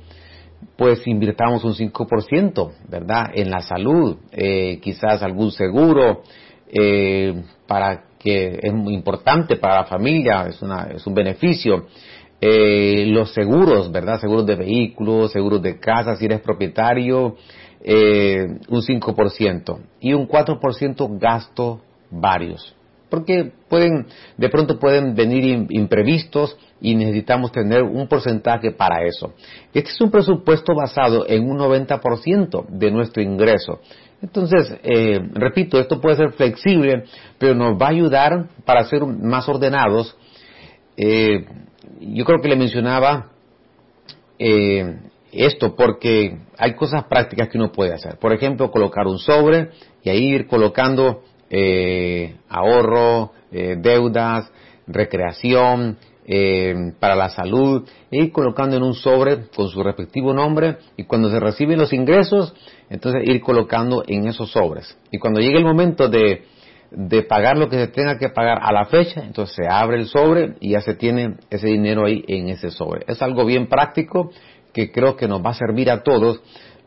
pues 0.77 1.07
invirtamos 1.07 1.65
un 1.65 1.75
5%, 1.75 2.73
¿verdad? 2.89 3.27
En 3.35 3.51
la 3.51 3.61
salud, 3.61 4.17
eh, 4.33 4.79
quizás 4.83 5.23
algún 5.23 5.51
seguro, 5.51 6.23
eh, 6.69 7.43
para 7.67 8.05
que 8.19 8.59
es 8.63 8.73
muy 8.73 8.95
importante 8.95 9.57
para 9.57 9.77
la 9.77 9.85
familia, 9.85 10.47
es, 10.49 10.61
una, 10.63 10.89
es 10.95 11.07
un 11.07 11.15
beneficio. 11.15 11.87
Eh, 12.41 13.07
los 13.09 13.33
seguros, 13.33 13.91
¿verdad? 13.93 14.21
Seguros 14.21 14.47
de 14.47 14.57
vehículos, 14.57 15.33
seguros 15.33 15.63
de 15.63 15.79
casa, 15.79 16.17
si 16.17 16.25
eres 16.25 16.41
propietario, 16.41 17.37
un 17.87 18.83
5%. 18.83 19.79
Y 20.01 20.15
un 20.15 20.27
4% 20.27 21.19
gasto 21.19 21.81
varios. 22.11 22.75
Porque 23.15 23.53
pueden, 23.69 24.07
de 24.37 24.49
pronto 24.49 24.81
pueden 24.81 25.15
venir 25.15 25.69
imprevistos 25.71 26.59
y 26.81 26.97
necesitamos 26.97 27.53
tener 27.53 27.85
un 27.85 28.09
porcentaje 28.09 28.73
para 28.73 29.07
eso. 29.07 29.35
Este 29.73 29.91
es 29.91 30.01
un 30.01 30.11
presupuesto 30.11 30.75
basado 30.75 31.25
en 31.29 31.49
un 31.49 31.57
90% 31.57 32.67
de 32.71 32.91
nuestro 32.91 33.23
ingreso. 33.23 33.79
Entonces, 34.21 34.77
eh, 34.83 35.21
repito, 35.35 35.79
esto 35.79 36.01
puede 36.01 36.17
ser 36.17 36.33
flexible, 36.33 37.05
pero 37.39 37.55
nos 37.55 37.81
va 37.81 37.87
a 37.87 37.91
ayudar 37.91 38.49
para 38.65 38.85
ser 38.87 39.07
más 39.07 39.49
ordenados. 39.49 40.17
Eh, 40.97 41.47
yo 42.01 42.25
creo 42.25 42.41
que 42.41 42.49
le 42.49 42.57
mencionaba 42.57 43.31
eh, 44.41 44.99
esto 45.31 45.77
porque 45.77 46.37
hay 46.59 46.75
cosas 46.75 47.05
prácticas 47.05 47.49
que 47.49 47.59
uno 47.59 47.71
puede 47.71 47.95
hacer. 47.95 48.19
Por 48.19 48.33
ejemplo, 48.33 48.73
colocar 48.73 49.07
un 49.07 49.19
sobre 49.19 49.71
y 50.03 50.11
ahí 50.11 50.35
ir 50.35 50.49
colocando 50.49 51.23
ahorro, 52.49 53.33
deudas, 53.51 54.51
recreación, 54.87 55.99
eh, 56.27 56.75
para 56.99 57.15
la 57.15 57.29
salud, 57.29 57.87
ir 58.11 58.33
colocando 58.33 58.77
en 58.77 58.83
un 58.83 58.95
sobre 58.95 59.49
con 59.55 59.69
su 59.69 59.83
respectivo 59.83 60.33
nombre 60.33 60.79
y 60.97 61.05
cuando 61.05 61.29
se 61.29 61.39
reciben 61.39 61.79
los 61.79 61.93
ingresos, 61.93 62.55
entonces 62.89 63.29
ir 63.29 63.43
colocando 63.43 64.03
en 64.07 64.27
esos 64.27 64.51
sobres. 64.51 64.99
Y 65.11 65.19
cuando 65.19 65.41
llegue 65.41 65.59
el 65.59 65.67
momento 65.67 66.09
de, 66.09 66.45
de 66.91 67.23
pagar 67.25 67.59
lo 67.59 67.69
que 67.69 67.77
se 67.77 67.89
tenga 67.89 68.17
que 68.17 68.31
pagar 68.31 68.59
a 68.63 68.73
la 68.73 68.87
fecha, 68.87 69.23
entonces 69.23 69.55
se 69.55 69.69
abre 69.69 69.99
el 69.99 70.07
sobre 70.07 70.55
y 70.61 70.71
ya 70.71 70.81
se 70.81 70.95
tiene 70.95 71.37
ese 71.51 71.67
dinero 71.67 72.07
ahí 72.07 72.25
en 72.27 72.49
ese 72.49 72.71
sobre. 72.71 73.05
Es 73.07 73.21
algo 73.21 73.45
bien 73.45 73.67
práctico 73.67 74.31
que 74.73 74.91
creo 74.91 75.17
que 75.17 75.29
nos 75.29 75.45
va 75.45 75.51
a 75.51 75.55
servir 75.55 75.91
a 75.91 76.03
todos 76.03 76.41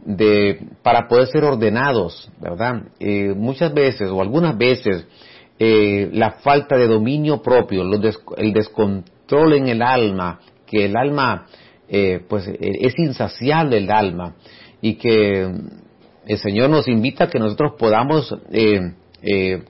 de, 0.05 0.59
para 0.83 1.07
poder 1.07 1.27
ser 1.27 1.43
ordenados, 1.43 2.29
¿verdad? 2.39 2.83
Eh, 2.99 3.33
muchas 3.35 3.73
veces 3.73 4.09
o 4.09 4.21
algunas 4.21 4.57
veces 4.57 5.05
eh, 5.59 6.09
la 6.13 6.33
falta 6.33 6.77
de 6.77 6.87
dominio 6.87 7.41
propio, 7.41 7.81
el 7.81 8.53
descontrol, 8.53 9.53
en 9.53 9.67
el 9.67 9.81
alma, 9.81 10.39
que 10.67 10.85
el 10.85 10.95
alma, 10.95 11.47
eh, 11.89 12.21
pues 12.29 12.47
eh, 12.47 12.57
es 12.59 12.93
insaciable 12.99 13.77
el 13.77 13.89
alma 13.89 14.35
y 14.81 14.95
que 14.95 15.51
el 16.27 16.37
Señor 16.37 16.69
nos 16.69 16.87
invita 16.87 17.23
a 17.23 17.29
que 17.29 17.39
nosotros 17.39 17.73
podamos 17.79 18.33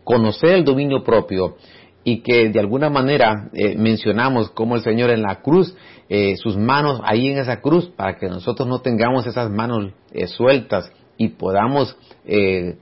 conocer 0.04 0.50
el 0.50 0.66
dominio 0.66 1.04
propio 1.04 1.56
y 2.10 2.22
que 2.22 2.48
de 2.48 2.60
alguna 2.62 2.90
manera 2.90 3.50
mencionamos 3.76 4.50
como 4.52 4.78
el 4.78 4.82
Señor 4.82 5.10
en 5.10 5.24
la 5.24 5.42
cruz, 5.42 5.76
sus 6.38 6.56
manos 6.56 7.02
ahí 7.04 7.28
en 7.28 7.38
esa 7.38 7.60
cruz, 7.60 7.90
para 7.98 8.16
que 8.16 8.30
nosotros 8.30 8.66
no 8.66 8.80
tengamos 8.80 9.28
esas 9.28 9.52
manos 9.52 9.92
sueltas 10.28 10.90
y 11.18 11.28
podamos 11.30 11.98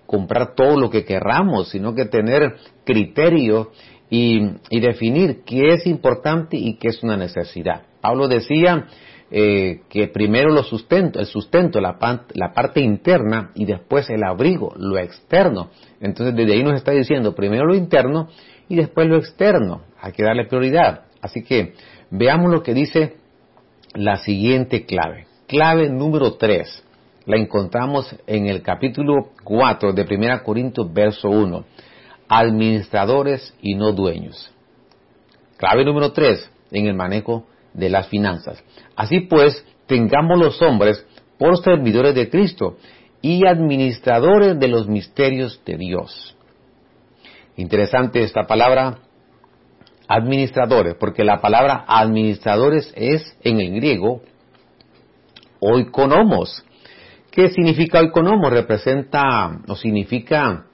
comprar 0.05 0.53
todo 0.53 0.79
lo 0.79 0.91
que 0.91 1.05
querramos, 1.05 1.69
sino 1.69 1.95
que 1.95 2.05
tener 2.05 2.57
criterio 2.83 3.71
y, 4.09 4.79
definir 4.79 5.43
qué 5.45 5.73
es 5.73 5.87
importante 5.87 6.57
y 6.57 6.77
qué 6.77 6.89
es 6.89 7.03
una 7.03 7.17
necesidad. 7.17 7.83
Pablo 8.01 8.27
decía 8.27 8.87
eh, 9.31 9.81
que 9.89 10.07
primero 10.07 10.51
lo 10.51 10.63
sustento, 10.63 11.19
el 11.19 11.25
sustento, 11.25 11.81
la, 11.81 11.97
la, 12.33 12.53
parte 12.53 12.81
interna 12.81 13.51
y 13.55 13.65
después 13.65 14.09
el 14.09 14.23
abrigo, 14.23 14.73
lo 14.77 14.97
externo. 14.97 15.69
Entonces 15.99 16.35
desde 16.35 16.53
ahí 16.53 16.63
nos 16.63 16.75
está 16.75 16.91
diciendo 16.91 17.33
primero 17.33 17.65
lo 17.65 17.75
interno 17.75 18.29
y 18.69 18.75
después 18.75 19.07
lo 19.07 19.17
externo. 19.17 19.81
Hay 19.99 20.11
que 20.11 20.23
darle 20.23 20.45
prioridad. 20.45 21.05
Así 21.21 21.43
que 21.43 21.73
veamos 22.09 22.51
lo 22.51 22.63
que 22.63 22.73
dice 22.73 23.15
la 23.93 24.17
siguiente 24.17 24.85
clave. 24.85 25.27
Clave 25.47 25.89
número 25.89 26.33
3. 26.33 26.83
La 27.25 27.37
encontramos 27.37 28.15
en 28.27 28.47
el 28.47 28.61
capítulo 28.61 29.31
4 29.43 29.93
de 29.93 30.03
1 30.03 30.43
Corintios, 30.43 30.93
verso 30.93 31.29
1 31.29 31.65
administradores 32.27 33.53
y 33.61 33.75
no 33.75 33.91
dueños. 33.91 34.51
Clave 35.57 35.85
número 35.85 36.11
tres 36.11 36.49
en 36.71 36.87
el 36.87 36.95
manejo 36.95 37.45
de 37.73 37.89
las 37.89 38.07
finanzas. 38.07 38.63
Así 38.95 39.21
pues, 39.21 39.65
tengamos 39.87 40.39
los 40.39 40.61
hombres 40.61 41.05
por 41.37 41.57
servidores 41.57 42.15
de 42.15 42.29
Cristo 42.29 42.77
y 43.21 43.45
administradores 43.45 44.59
de 44.59 44.67
los 44.67 44.87
misterios 44.87 45.61
de 45.65 45.77
Dios. 45.77 46.34
Interesante 47.57 48.23
esta 48.23 48.47
palabra, 48.47 48.99
administradores, 50.07 50.95
porque 50.95 51.23
la 51.23 51.41
palabra 51.41 51.85
administradores 51.87 52.91
es 52.95 53.37
en 53.43 53.59
el 53.59 53.75
griego 53.75 54.21
oikonomos. 55.59 56.63
¿Qué 57.31 57.49
significa 57.49 57.99
oikonomos? 57.99 58.51
Representa 58.51 59.61
o 59.67 59.75
significa 59.75 60.65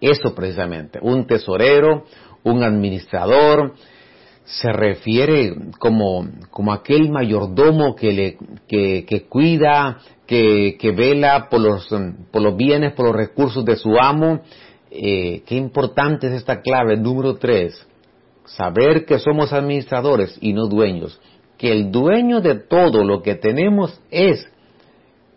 eso 0.00 0.34
precisamente, 0.34 0.98
un 1.02 1.26
tesorero, 1.26 2.04
un 2.42 2.62
administrador, 2.62 3.74
se 4.44 4.72
refiere 4.72 5.54
como, 5.78 6.26
como 6.50 6.72
aquel 6.72 7.10
mayordomo 7.10 7.94
que, 7.94 8.12
le, 8.12 8.38
que, 8.66 9.26
cuida, 9.28 9.98
que, 10.26 10.76
que, 10.78 10.90
vela 10.90 11.48
por 11.48 11.60
los, 11.60 11.88
por 12.32 12.42
los 12.42 12.56
bienes, 12.56 12.94
por 12.94 13.06
los 13.06 13.14
recursos 13.14 13.64
de 13.64 13.76
su 13.76 13.96
amo. 14.00 14.40
Eh, 14.90 15.42
qué 15.46 15.56
importante 15.56 16.26
es 16.26 16.34
esta 16.34 16.60
clave, 16.60 16.96
número 16.96 17.36
tres, 17.36 17.86
saber 18.44 19.04
que 19.04 19.18
somos 19.18 19.52
administradores 19.52 20.36
y 20.40 20.52
no 20.52 20.66
dueños, 20.66 21.20
que 21.58 21.72
el 21.72 21.92
dueño 21.92 22.40
de 22.40 22.56
todo 22.56 23.04
lo 23.04 23.22
que 23.22 23.36
tenemos 23.36 24.00
es 24.10 24.50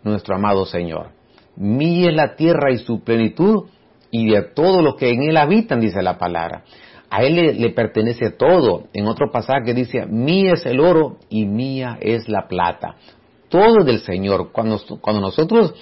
nuestro 0.02 0.34
amado 0.36 0.66
Señor. 0.66 1.10
Mía 1.56 2.10
la 2.10 2.34
tierra 2.34 2.72
y 2.72 2.78
su 2.78 3.04
plenitud, 3.04 3.66
y 4.10 4.30
de 4.30 4.42
todo 4.42 4.80
lo 4.80 4.94
que 4.94 5.10
en 5.10 5.24
él 5.24 5.36
habitan, 5.36 5.80
dice 5.80 6.00
la 6.02 6.18
palabra. 6.18 6.62
A 7.10 7.22
él 7.22 7.58
le, 7.60 7.70
pertenece 7.70 8.30
todo. 8.30 8.84
En 8.92 9.06
otro 9.06 9.30
pasaje 9.30 9.74
dice, 9.74 10.06
mía 10.06 10.52
es 10.54 10.66
el 10.66 10.80
oro 10.80 11.18
y 11.28 11.46
mía 11.46 11.98
es 12.00 12.28
la 12.28 12.46
plata. 12.48 12.96
Todo 13.48 13.80
es 13.80 13.86
del 13.86 14.00
Señor. 14.00 14.52
Cuando, 14.52 14.80
cuando 15.00 15.20
nosotros 15.20 15.74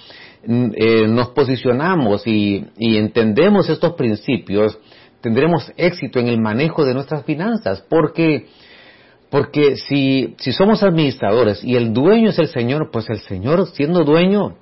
eh, 0.45 1.07
nos 1.07 1.29
posicionamos 1.29 2.25
y, 2.27 2.65
entendemos 2.77 3.69
estos 3.69 3.93
principios, 3.93 4.77
tendremos 5.21 5.71
éxito 5.77 6.19
en 6.19 6.27
el 6.27 6.39
manejo 6.39 6.85
de 6.85 6.93
nuestras 6.93 7.23
finanzas, 7.25 7.85
porque, 7.89 8.47
porque 9.29 9.77
si, 9.77 10.35
si 10.39 10.51
somos 10.51 10.83
administradores 10.83 11.63
y 11.63 11.75
el 11.75 11.93
dueño 11.93 12.29
es 12.29 12.39
el 12.39 12.47
Señor, 12.47 12.89
pues 12.91 13.09
el 13.09 13.19
Señor 13.19 13.67
siendo 13.67 14.03
dueño, 14.03 14.55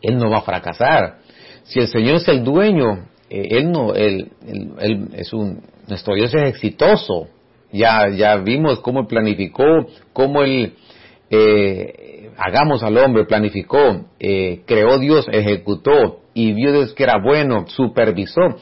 Él 0.00 0.16
no 0.16 0.30
va 0.30 0.38
a 0.38 0.42
fracasar 0.42 1.24
si 1.64 1.80
el 1.80 1.88
Señor 1.88 2.16
es 2.16 2.28
el 2.28 2.44
dueño, 2.44 3.06
eh, 3.30 3.48
Él 3.50 3.72
no, 3.72 3.94
él, 3.94 4.30
él, 4.78 5.08
es 5.14 5.32
un, 5.32 5.62
nuestro 5.88 6.14
Dios 6.14 6.32
es 6.34 6.48
exitoso. 6.50 7.28
Ya, 7.72 8.08
ya 8.10 8.36
vimos 8.36 8.78
cómo 8.80 9.08
planificó, 9.08 9.64
cómo 10.12 10.42
Él, 10.42 10.74
eh, 11.30 12.13
hagamos 12.36 12.82
al 12.82 12.96
hombre, 12.98 13.24
planificó, 13.24 14.06
eh, 14.18 14.62
creó 14.66 14.98
Dios, 14.98 15.26
ejecutó 15.30 16.20
y 16.34 16.52
vio 16.52 16.72
Dios 16.72 16.92
que 16.94 17.04
era 17.04 17.18
bueno, 17.22 17.66
supervisó. 17.68 18.56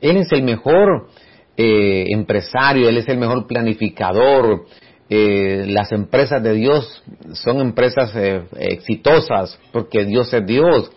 Él 0.00 0.16
es 0.16 0.32
el 0.32 0.42
mejor 0.42 1.08
eh, 1.56 2.06
empresario, 2.08 2.88
Él 2.88 2.98
es 2.98 3.08
el 3.08 3.18
mejor 3.18 3.46
planificador. 3.46 4.64
Eh, 5.08 5.64
las 5.68 5.90
empresas 5.92 6.42
de 6.42 6.54
Dios 6.54 7.02
son 7.32 7.60
empresas 7.60 8.14
exitosas 8.56 9.58
porque 9.72 10.04
Dios 10.04 10.32
es 10.32 10.46
Dios. 10.46 10.90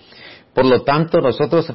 Por 0.54 0.66
lo 0.66 0.84
tanto, 0.84 1.20
nosotros 1.20 1.74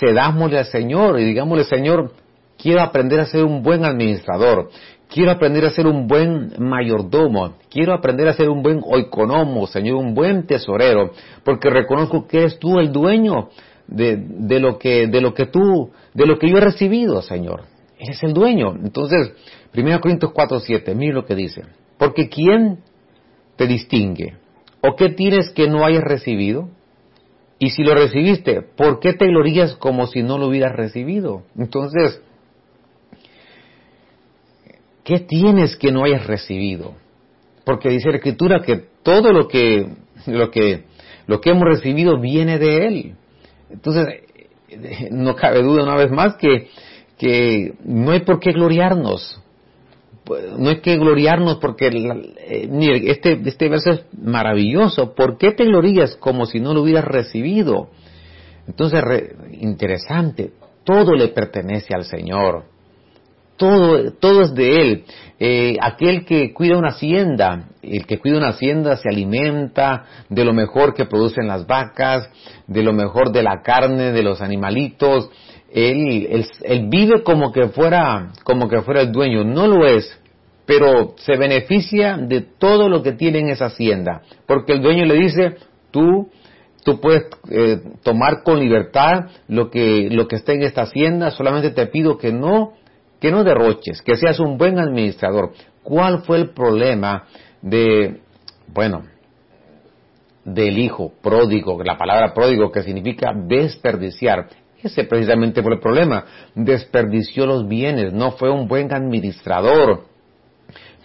cedámosle 0.00 0.58
al 0.58 0.64
Señor 0.66 1.20
y 1.20 1.24
digámosle, 1.24 1.64
Señor, 1.64 2.12
quiero 2.58 2.80
aprender 2.80 3.20
a 3.20 3.26
ser 3.26 3.44
un 3.44 3.62
buen 3.62 3.84
administrador, 3.84 4.70
quiero 5.14 5.30
aprender 5.30 5.64
a 5.64 5.70
ser 5.70 5.86
un 5.86 6.08
buen 6.08 6.54
mayordomo, 6.58 7.54
quiero 7.70 7.94
aprender 7.94 8.26
a 8.26 8.34
ser 8.34 8.48
un 8.48 8.64
buen 8.64 8.80
oikonomo, 8.84 9.68
Señor, 9.68 9.94
un 9.94 10.12
buen 10.12 10.44
tesorero, 10.44 11.12
porque 11.44 11.70
reconozco 11.70 12.26
que 12.26 12.38
eres 12.38 12.58
tú 12.58 12.80
el 12.80 12.90
dueño 12.90 13.48
de, 13.86 14.58
lo 14.58 14.76
que, 14.76 15.06
de 15.06 15.20
lo 15.20 15.32
que 15.32 15.46
tú, 15.46 15.92
de 16.14 16.26
lo 16.26 16.36
que 16.36 16.50
yo 16.50 16.56
he 16.56 16.60
recibido, 16.60 17.22
Señor. 17.22 17.62
Eres 17.96 18.24
el 18.24 18.34
dueño. 18.34 18.74
Entonces, 18.74 19.32
1 19.72 20.00
Corintios 20.00 20.32
4, 20.32 20.58
7, 20.58 20.96
mire 20.96 21.14
lo 21.14 21.24
que 21.24 21.36
dice. 21.36 21.62
Porque 21.96 22.28
¿quién 22.28 22.80
te 23.54 23.68
distingue? 23.68 24.34
¿O 24.82 24.96
qué 24.96 25.10
tienes 25.10 25.50
que 25.50 25.68
no 25.68 25.86
hayas 25.86 26.02
recibido? 26.02 26.70
Y 27.60 27.70
si 27.70 27.84
lo 27.84 27.94
recibiste, 27.94 28.62
¿por 28.62 28.98
qué 28.98 29.12
te 29.12 29.28
glorías 29.28 29.76
como 29.76 30.08
si 30.08 30.24
no 30.24 30.38
lo 30.38 30.48
hubieras 30.48 30.74
recibido? 30.74 31.44
Entonces, 31.56 32.20
¿qué 35.04 35.20
tienes 35.20 35.76
que 35.76 35.92
no 35.92 36.04
hayas 36.04 36.26
recibido? 36.26 36.94
Porque 37.64 37.90
dice 37.90 38.10
la 38.10 38.16
Escritura 38.16 38.60
que 38.60 38.82
todo 39.02 39.32
lo 39.32 39.48
que, 39.48 39.86
lo 40.26 40.50
que, 40.50 40.84
lo 41.26 41.40
que 41.40 41.50
hemos 41.50 41.64
recibido 41.64 42.20
viene 42.20 42.58
de 42.58 42.86
Él. 42.86 43.14
Entonces, 43.70 44.06
no 45.10 45.36
cabe 45.36 45.62
duda 45.62 45.84
una 45.84 45.96
vez 45.96 46.10
más 46.10 46.36
que 46.36 46.68
que 47.18 47.74
no 47.84 48.12
hay 48.12 48.20
por 48.20 48.40
qué 48.40 48.52
gloriarnos. 48.52 49.40
No 50.58 50.70
hay 50.70 50.80
que 50.80 50.96
gloriarnos 50.96 51.56
porque 51.56 51.88
eh, 51.88 52.68
este, 53.06 53.40
este 53.44 53.68
verso 53.68 53.90
es 53.90 54.06
maravilloso. 54.18 55.14
¿Por 55.14 55.36
qué 55.36 55.52
te 55.52 55.64
glorías 55.64 56.16
como 56.16 56.46
si 56.46 56.60
no 56.60 56.72
lo 56.72 56.82
hubieras 56.82 57.04
recibido? 57.04 57.90
Entonces, 58.66 59.02
interesante, 59.52 60.52
todo 60.84 61.12
le 61.14 61.28
pertenece 61.28 61.94
al 61.94 62.04
Señor. 62.04 62.64
Todo, 63.56 64.42
es 64.42 64.54
de 64.54 64.80
Él. 64.80 65.04
Eh, 65.38 65.76
aquel 65.80 66.24
que 66.24 66.52
cuida 66.52 66.76
una 66.76 66.90
hacienda, 66.90 67.68
el 67.82 68.06
que 68.06 68.18
cuida 68.18 68.38
una 68.38 68.48
hacienda 68.48 68.96
se 68.96 69.08
alimenta 69.08 70.04
de 70.28 70.44
lo 70.44 70.52
mejor 70.52 70.94
que 70.94 71.04
producen 71.04 71.46
las 71.46 71.66
vacas, 71.66 72.28
de 72.66 72.82
lo 72.82 72.92
mejor 72.92 73.32
de 73.32 73.42
la 73.42 73.62
carne, 73.62 74.12
de 74.12 74.22
los 74.22 74.40
animalitos, 74.40 75.30
él, 75.74 76.46
él, 76.62 76.86
vive 76.88 77.24
como 77.24 77.52
que 77.52 77.68
fuera, 77.68 78.32
como 78.44 78.68
que 78.68 78.82
fuera 78.82 79.02
el 79.02 79.10
dueño, 79.10 79.42
no 79.42 79.66
lo 79.66 79.84
es, 79.86 80.08
pero 80.66 81.14
se 81.18 81.36
beneficia 81.36 82.16
de 82.16 82.42
todo 82.42 82.88
lo 82.88 83.02
que 83.02 83.12
tiene 83.12 83.40
en 83.40 83.48
esa 83.48 83.66
hacienda, 83.66 84.22
porque 84.46 84.72
el 84.74 84.82
dueño 84.82 85.04
le 85.04 85.14
dice, 85.14 85.56
tú, 85.90 86.30
tú 86.84 87.00
puedes 87.00 87.24
eh, 87.50 87.80
tomar 88.04 88.44
con 88.44 88.60
libertad 88.60 89.30
lo 89.48 89.68
que, 89.68 90.08
lo 90.12 90.28
que 90.28 90.36
está 90.36 90.52
en 90.52 90.62
esta 90.62 90.82
hacienda, 90.82 91.32
solamente 91.32 91.70
te 91.70 91.86
pido 91.88 92.18
que 92.18 92.32
no, 92.32 92.74
que 93.24 93.30
no 93.30 93.42
derroches, 93.42 94.02
que 94.02 94.16
seas 94.16 94.38
un 94.38 94.58
buen 94.58 94.78
administrador. 94.78 95.52
¿Cuál 95.82 96.24
fue 96.24 96.36
el 96.36 96.50
problema 96.50 97.24
de, 97.62 98.20
bueno, 98.66 99.04
del 100.44 100.78
hijo 100.78 101.10
pródigo, 101.22 101.82
la 101.82 101.96
palabra 101.96 102.34
pródigo 102.34 102.70
que 102.70 102.82
significa 102.82 103.32
desperdiciar. 103.34 104.48
Ese 104.82 105.04
precisamente 105.04 105.62
fue 105.62 105.72
el 105.72 105.80
problema. 105.80 106.26
Desperdició 106.54 107.46
los 107.46 107.66
bienes, 107.66 108.12
no 108.12 108.32
fue 108.32 108.50
un 108.50 108.68
buen 108.68 108.92
administrador. 108.92 110.04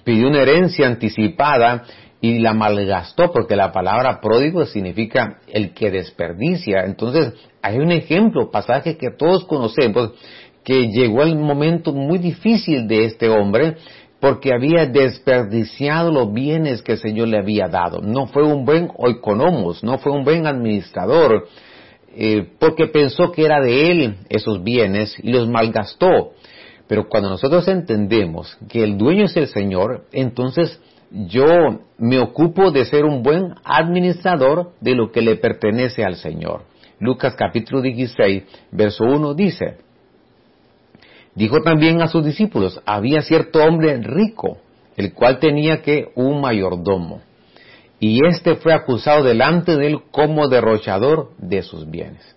Pidió 0.04 0.28
una 0.28 0.42
herencia 0.42 0.88
anticipada 0.88 1.86
y 2.20 2.40
la 2.40 2.54
malgastó, 2.54 3.32
porque 3.32 3.56
la 3.56 3.72
palabra 3.72 4.20
pródigo 4.20 4.66
significa 4.66 5.40
el 5.48 5.74
que 5.74 5.90
desperdicia. 5.90 6.84
Entonces, 6.84 7.34
hay 7.62 7.78
un 7.78 7.94
ejemplo, 7.94 8.52
pasaje 8.52 8.98
que 8.98 9.12
todos 9.18 9.46
conocemos, 9.46 10.12
que 10.64 10.90
llegó 10.90 11.24
el 11.24 11.36
momento 11.36 11.94
muy 11.94 12.18
difícil 12.18 12.88
de 12.88 13.06
este 13.06 13.30
hombre, 13.30 13.78
porque 14.20 14.54
había 14.54 14.86
desperdiciado 14.86 16.12
los 16.12 16.34
bienes 16.34 16.82
que 16.82 16.94
el 16.94 16.98
Señor 16.98 17.30
le 17.30 17.38
había 17.38 17.68
dado. 17.68 18.02
No 18.02 18.28
fue 18.28 18.44
un 18.44 18.66
buen 18.66 18.90
oikonomos, 18.98 19.84
no 19.84 19.98
fue 19.98 20.12
un 20.12 20.24
buen 20.24 20.46
administrador, 20.46 21.48
eh, 22.16 22.50
porque 22.60 22.88
pensó 22.88 23.32
que 23.32 23.46
era 23.46 23.62
de 23.62 23.92
él 23.92 24.16
esos 24.30 24.64
bienes 24.64 25.16
y 25.24 25.32
los 25.32 25.48
malgastó. 25.48 26.34
Pero 26.88 27.08
cuando 27.08 27.30
nosotros 27.30 27.68
entendemos 27.68 28.58
que 28.68 28.84
el 28.84 28.98
dueño 28.98 29.26
es 29.26 29.38
el 29.38 29.48
Señor, 29.48 30.06
entonces 30.12 30.82
yo 31.12 31.46
me 31.98 32.20
ocupo 32.20 32.72
de 32.72 32.86
ser 32.86 33.06
un 33.06 33.24
buen 33.24 33.54
administrador 33.64 34.74
de 34.82 34.96
lo 34.96 35.12
que 35.12 35.22
le 35.22 35.36
pertenece 35.36 36.04
al 36.04 36.16
Señor. 36.16 36.64
Lucas 37.00 37.36
capítulo 37.36 37.82
16, 37.82 38.44
verso 38.72 39.06
1 39.06 39.34
dice, 39.34 39.78
dijo 41.40 41.62
también 41.62 42.02
a 42.02 42.08
sus 42.08 42.24
discípulos, 42.24 42.82
había 42.86 43.22
cierto 43.22 43.64
hombre 43.64 43.98
rico, 43.98 44.58
el 44.98 45.14
cual 45.14 45.40
tenía 45.40 45.82
que 45.82 46.12
un 46.16 46.42
mayordomo 46.42 47.22
y 48.00 48.26
éste 48.26 48.56
fue 48.56 48.74
acusado 48.74 49.24
delante 49.24 49.76
de 49.76 49.88
él 49.88 50.00
como 50.12 50.48
derrochador 50.48 51.32
de 51.38 51.62
sus 51.64 51.90
bienes. 51.90 52.36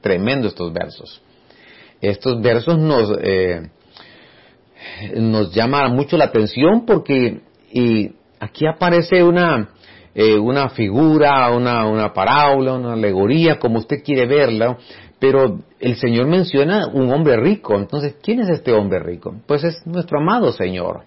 Tremendo 0.00 0.48
estos 0.48 0.72
versos. 0.72 1.22
Estos 2.00 2.40
versos 2.40 2.78
nos, 2.78 3.16
eh, 3.22 3.70
llaman 5.52 5.94
mucho 5.94 6.16
la 6.16 6.26
atención 6.26 6.84
porque 6.84 7.40
y 7.72 8.12
aquí 8.40 8.66
aparece 8.66 9.22
una, 9.22 9.70
eh, 10.14 10.36
una 10.36 10.68
figura, 10.70 11.50
una, 11.50 11.86
una 11.86 12.12
parábola, 12.12 12.74
una 12.74 12.94
alegoría, 12.94 13.58
como 13.58 13.78
usted 13.78 14.02
quiere 14.02 14.26
verla, 14.26 14.78
pero 15.18 15.58
el 15.80 15.96
Señor 15.96 16.26
menciona 16.26 16.86
un 16.86 17.12
hombre 17.12 17.36
rico. 17.36 17.76
Entonces, 17.76 18.16
¿quién 18.22 18.40
es 18.40 18.48
este 18.48 18.72
hombre 18.72 18.98
rico? 19.00 19.34
Pues 19.46 19.64
es 19.64 19.86
nuestro 19.86 20.20
amado 20.20 20.52
Señor 20.52 21.04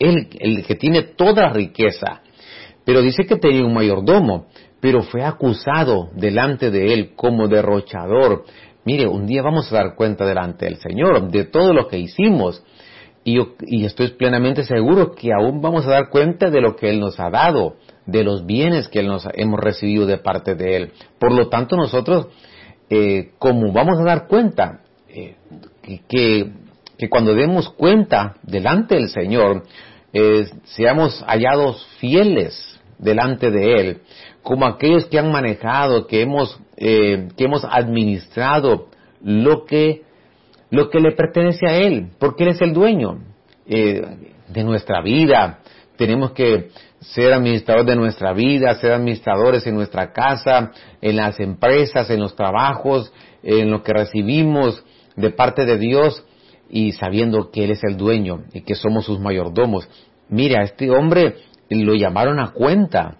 él, 0.00 0.28
el 0.40 0.66
que 0.66 0.74
tiene 0.74 1.02
toda 1.02 1.50
riqueza. 1.50 2.22
Pero 2.84 3.02
dice 3.02 3.26
que 3.26 3.36
tenía 3.36 3.64
un 3.64 3.74
mayordomo, 3.74 4.46
pero 4.80 5.02
fue 5.02 5.22
acusado 5.22 6.08
delante 6.14 6.70
de 6.70 6.94
él 6.94 7.12
como 7.14 7.46
derrochador. 7.46 8.44
Mire, 8.84 9.06
un 9.06 9.26
día 9.26 9.42
vamos 9.42 9.70
a 9.70 9.76
dar 9.76 9.94
cuenta 9.94 10.24
delante 10.24 10.64
del 10.64 10.76
Señor 10.76 11.30
de 11.30 11.44
todo 11.44 11.72
lo 11.72 11.86
que 11.86 11.98
hicimos. 11.98 12.64
Y, 13.22 13.38
y 13.66 13.84
estoy 13.84 14.12
plenamente 14.12 14.64
seguro 14.64 15.12
que 15.12 15.28
aún 15.30 15.60
vamos 15.60 15.86
a 15.86 15.90
dar 15.90 16.08
cuenta 16.08 16.48
de 16.48 16.62
lo 16.62 16.74
que 16.74 16.88
Él 16.88 17.00
nos 17.00 17.20
ha 17.20 17.28
dado, 17.28 17.76
de 18.06 18.24
los 18.24 18.46
bienes 18.46 18.88
que 18.88 19.02
nos 19.02 19.28
hemos 19.34 19.60
recibido 19.60 20.06
de 20.06 20.16
parte 20.16 20.54
de 20.54 20.76
Él. 20.76 20.92
Por 21.18 21.32
lo 21.32 21.50
tanto, 21.50 21.76
nosotros, 21.76 22.28
eh, 22.90 23.30
como 23.38 23.72
vamos 23.72 24.00
a 24.00 24.04
dar 24.04 24.26
cuenta, 24.26 24.80
eh, 25.08 25.36
que, 26.08 26.50
que 26.98 27.08
cuando 27.08 27.34
demos 27.34 27.70
cuenta 27.70 28.34
delante 28.42 28.96
del 28.96 29.08
Señor, 29.08 29.62
eh, 30.12 30.46
seamos 30.64 31.22
hallados 31.24 31.86
fieles 32.00 32.80
delante 32.98 33.52
de 33.52 33.80
Él, 33.80 34.00
como 34.42 34.66
aquellos 34.66 35.06
que 35.06 35.20
han 35.20 35.30
manejado, 35.30 36.08
que 36.08 36.22
hemos, 36.22 36.60
que 36.76 37.28
hemos 37.38 37.64
administrado 37.64 38.88
lo 39.22 39.64
que, 39.66 40.02
lo 40.70 40.90
que 40.90 40.98
le 40.98 41.12
pertenece 41.12 41.66
a 41.68 41.76
Él, 41.76 42.08
porque 42.18 42.44
Él 42.44 42.50
es 42.50 42.60
el 42.60 42.72
dueño 42.72 43.20
de 43.66 44.64
nuestra 44.64 45.00
vida. 45.02 45.60
Tenemos 45.96 46.32
que 46.32 46.70
ser 47.00 47.32
administradores 47.32 47.86
de 47.86 47.96
nuestra 47.96 48.32
vida, 48.32 48.74
ser 48.74 48.92
administradores 48.92 49.66
en 49.66 49.74
nuestra 49.74 50.12
casa, 50.12 50.70
en 51.00 51.16
las 51.16 51.40
empresas, 51.40 52.10
en 52.10 52.20
los 52.20 52.36
trabajos, 52.36 53.12
en 53.42 53.70
lo 53.70 53.82
que 53.82 53.92
recibimos 53.92 54.84
de 55.16 55.30
parte 55.30 55.64
de 55.64 55.78
Dios 55.78 56.24
y 56.68 56.92
sabiendo 56.92 57.50
que 57.50 57.64
Él 57.64 57.72
es 57.72 57.82
el 57.84 57.96
dueño 57.96 58.44
y 58.52 58.62
que 58.62 58.74
somos 58.74 59.06
sus 59.06 59.18
mayordomos. 59.18 59.88
Mira, 60.28 60.62
este 60.62 60.90
hombre 60.90 61.36
lo 61.68 61.94
llamaron 61.94 62.38
a 62.38 62.52
cuenta 62.52 63.16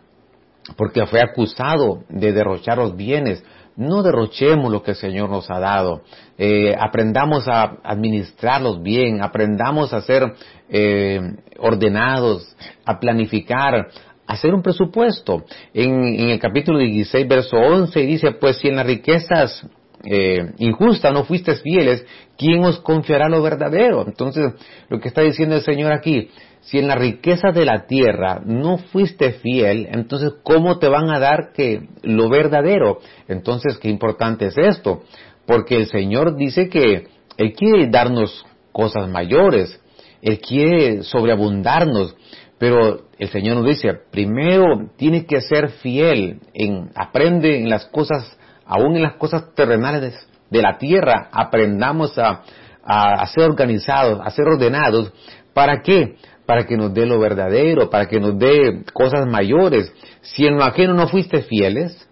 porque 0.76 1.06
fue 1.06 1.20
acusado 1.20 2.04
de 2.08 2.32
derrochar 2.32 2.78
los 2.78 2.96
bienes. 2.96 3.42
No 3.76 4.02
derrochemos 4.02 4.70
lo 4.70 4.82
que 4.82 4.92
el 4.92 4.96
Señor 4.96 5.30
nos 5.30 5.50
ha 5.50 5.58
dado. 5.58 6.02
Eh, 6.36 6.74
aprendamos 6.78 7.48
a 7.48 7.78
administrarlos 7.82 8.82
bien, 8.82 9.22
aprendamos 9.22 9.92
a 9.92 10.02
ser 10.02 10.34
eh, 10.68 11.20
ordenados, 11.58 12.56
a 12.84 12.98
planificar, 12.98 13.88
hacer 14.26 14.54
un 14.54 14.62
presupuesto. 14.62 15.44
En, 15.74 16.30
el 16.30 16.38
capítulo 16.38 16.78
16, 16.78 17.26
verso 17.26 17.56
11, 17.56 18.00
dice, 18.00 18.32
pues 18.32 18.58
si 18.58 18.68
en 18.68 18.76
las 18.76 18.86
riquezas 18.86 19.66
eh, 20.04 20.52
injustas 20.58 21.12
no 21.12 21.24
fuisteis 21.24 21.60
fieles, 21.62 22.04
¿quién 22.38 22.64
os 22.64 22.80
confiará 22.80 23.28
lo 23.28 23.42
verdadero? 23.42 24.04
Entonces, 24.06 24.52
lo 24.88 25.00
que 25.00 25.08
está 25.08 25.22
diciendo 25.22 25.56
el 25.56 25.62
Señor 25.62 25.92
aquí, 25.92 26.30
si 26.60 26.78
en 26.78 26.88
las 26.88 26.98
riquezas 26.98 27.54
de 27.54 27.64
la 27.64 27.86
tierra 27.86 28.40
no 28.44 28.78
fuiste 28.78 29.32
fiel, 29.32 29.88
entonces 29.90 30.34
¿cómo 30.42 30.78
te 30.78 30.88
van 30.88 31.10
a 31.10 31.18
dar 31.18 31.52
que 31.54 31.88
lo 32.02 32.28
verdadero? 32.28 32.98
Entonces, 33.28 33.78
qué 33.78 33.88
importante 33.88 34.46
es 34.46 34.58
esto, 34.58 35.02
porque 35.46 35.76
el 35.76 35.86
Señor 35.86 36.36
dice 36.36 36.68
que 36.68 37.08
Él 37.36 37.54
quiere 37.54 37.88
darnos 37.88 38.44
cosas 38.72 39.08
mayores, 39.08 39.80
Él 40.22 40.38
quiere 40.40 41.02
sobreabundarnos, 41.02 42.14
pero 42.58 43.06
el 43.18 43.28
Señor 43.30 43.56
nos 43.56 43.66
dice, 43.66 43.94
primero 44.10 44.90
tienes 44.96 45.24
que 45.24 45.40
ser 45.40 45.70
fiel, 45.70 46.40
en, 46.52 46.90
aprende 46.94 47.58
en 47.58 47.70
las 47.70 47.86
cosas, 47.86 48.38
aún 48.66 48.96
en 48.96 49.02
las 49.02 49.14
cosas 49.14 49.54
terrenales 49.54 50.14
de 50.50 50.62
la 50.62 50.76
tierra, 50.76 51.30
aprendamos 51.32 52.18
a, 52.18 52.42
a, 52.82 53.26
ser 53.26 53.44
organizados, 53.44 54.20
a 54.22 54.30
ser 54.30 54.46
ordenados. 54.46 55.12
¿Para 55.54 55.82
qué? 55.82 56.16
Para 56.50 56.66
que 56.66 56.76
nos 56.76 56.92
dé 56.92 57.06
lo 57.06 57.20
verdadero, 57.20 57.90
para 57.90 58.08
que 58.08 58.18
nos 58.18 58.36
dé 58.36 58.82
cosas 58.92 59.24
mayores. 59.24 59.94
Si 60.22 60.44
en 60.44 60.56
lo 60.56 60.64
ajeno 60.64 60.94
no 60.94 61.06
fuiste 61.06 61.42
fieles, 61.42 62.08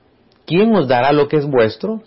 ¿quién 0.46 0.72
os 0.76 0.86
dará 0.86 1.10
lo 1.10 1.26
que 1.26 1.38
es 1.38 1.44
vuestro? 1.44 2.04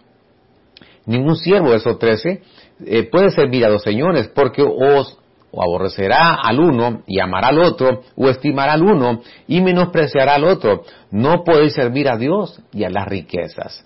Ningún 1.05 1.35
siervo, 1.35 1.73
eso 1.73 1.97
13, 1.97 2.41
eh, 2.85 3.03
puede 3.11 3.31
servir 3.31 3.65
a 3.65 3.69
dos 3.69 3.83
señores, 3.83 4.31
porque 4.33 4.63
os 4.63 5.19
aborrecerá 5.51 6.35
al 6.41 6.61
uno 6.61 7.01
y 7.05 7.19
amará 7.19 7.49
al 7.49 7.59
otro, 7.59 8.03
o 8.15 8.29
estimará 8.29 8.71
al 8.75 8.83
uno 8.83 9.23
y 9.49 9.59
menospreciará 9.59 10.35
al 10.35 10.45
otro. 10.45 10.83
No 11.11 11.43
podéis 11.43 11.73
servir 11.73 12.07
a 12.07 12.15
Dios 12.15 12.61
y 12.71 12.85
a 12.85 12.89
las 12.89 13.09
riquezas. 13.09 13.83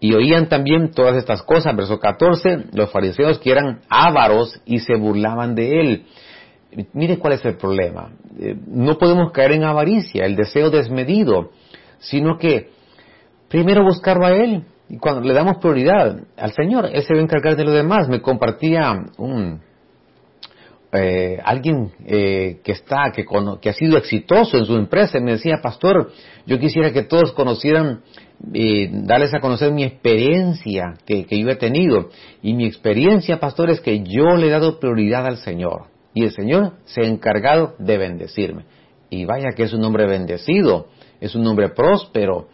Y 0.00 0.12
oían 0.12 0.48
también 0.48 0.90
todas 0.90 1.14
estas 1.14 1.44
cosas, 1.44 1.76
verso 1.76 2.00
14, 2.00 2.64
los 2.72 2.90
fariseos 2.90 3.38
que 3.38 3.52
eran 3.52 3.82
ávaros 3.88 4.60
y 4.66 4.80
se 4.80 4.96
burlaban 4.96 5.54
de 5.54 5.80
él. 5.80 6.06
Mire 6.92 7.18
cuál 7.18 7.34
es 7.34 7.44
el 7.44 7.56
problema. 7.56 8.12
Eh, 8.38 8.56
no 8.66 8.98
podemos 8.98 9.32
caer 9.32 9.52
en 9.52 9.64
avaricia, 9.64 10.26
el 10.26 10.36
deseo 10.36 10.70
desmedido, 10.70 11.50
sino 11.98 12.38
que 12.38 12.70
primero 13.48 13.82
buscarlo 13.84 14.26
a 14.26 14.32
Él. 14.32 14.64
Y 14.88 14.98
cuando 14.98 15.20
le 15.22 15.34
damos 15.34 15.56
prioridad 15.58 16.20
al 16.36 16.52
Señor, 16.52 16.90
Él 16.92 17.02
se 17.02 17.14
va 17.14 17.20
a 17.20 17.22
encargar 17.22 17.56
de 17.56 17.64
lo 17.64 17.72
demás. 17.72 18.08
Me 18.08 18.20
compartía 18.20 18.92
un, 19.18 19.60
eh, 20.92 21.38
alguien 21.44 21.90
eh, 22.06 22.60
que 22.64 22.72
está, 22.72 23.10
que, 23.12 23.24
que, 23.60 23.68
ha 23.68 23.72
sido 23.72 23.98
exitoso 23.98 24.56
en 24.56 24.64
su 24.64 24.76
empresa, 24.76 25.18
me 25.20 25.32
decía, 25.32 25.56
pastor, 25.62 26.12
yo 26.46 26.58
quisiera 26.58 26.92
que 26.92 27.02
todos 27.02 27.32
conocieran, 27.32 28.02
eh, 28.54 28.88
darles 28.92 29.34
a 29.34 29.40
conocer 29.40 29.72
mi 29.72 29.84
experiencia 29.84 30.94
que, 31.04 31.26
yo 31.28 31.50
he 31.50 31.56
tenido. 31.56 32.10
Y 32.40 32.54
mi 32.54 32.66
experiencia, 32.66 33.40
pastor, 33.40 33.70
es 33.70 33.80
que 33.80 34.04
yo 34.04 34.36
le 34.36 34.46
he 34.46 34.50
dado 34.50 34.78
prioridad 34.78 35.26
al 35.26 35.38
Señor. 35.38 35.86
Y 36.16 36.24
el 36.24 36.30
Señor 36.30 36.72
se 36.86 37.02
ha 37.02 37.04
encargado 37.04 37.74
de 37.78 37.98
bendecirme. 37.98 38.64
Y 39.10 39.26
vaya 39.26 39.50
que 39.54 39.64
es 39.64 39.74
un 39.74 39.84
hombre 39.84 40.06
bendecido, 40.06 40.86
es 41.20 41.34
un 41.34 41.46
hombre 41.46 41.68
próspero. 41.68 42.48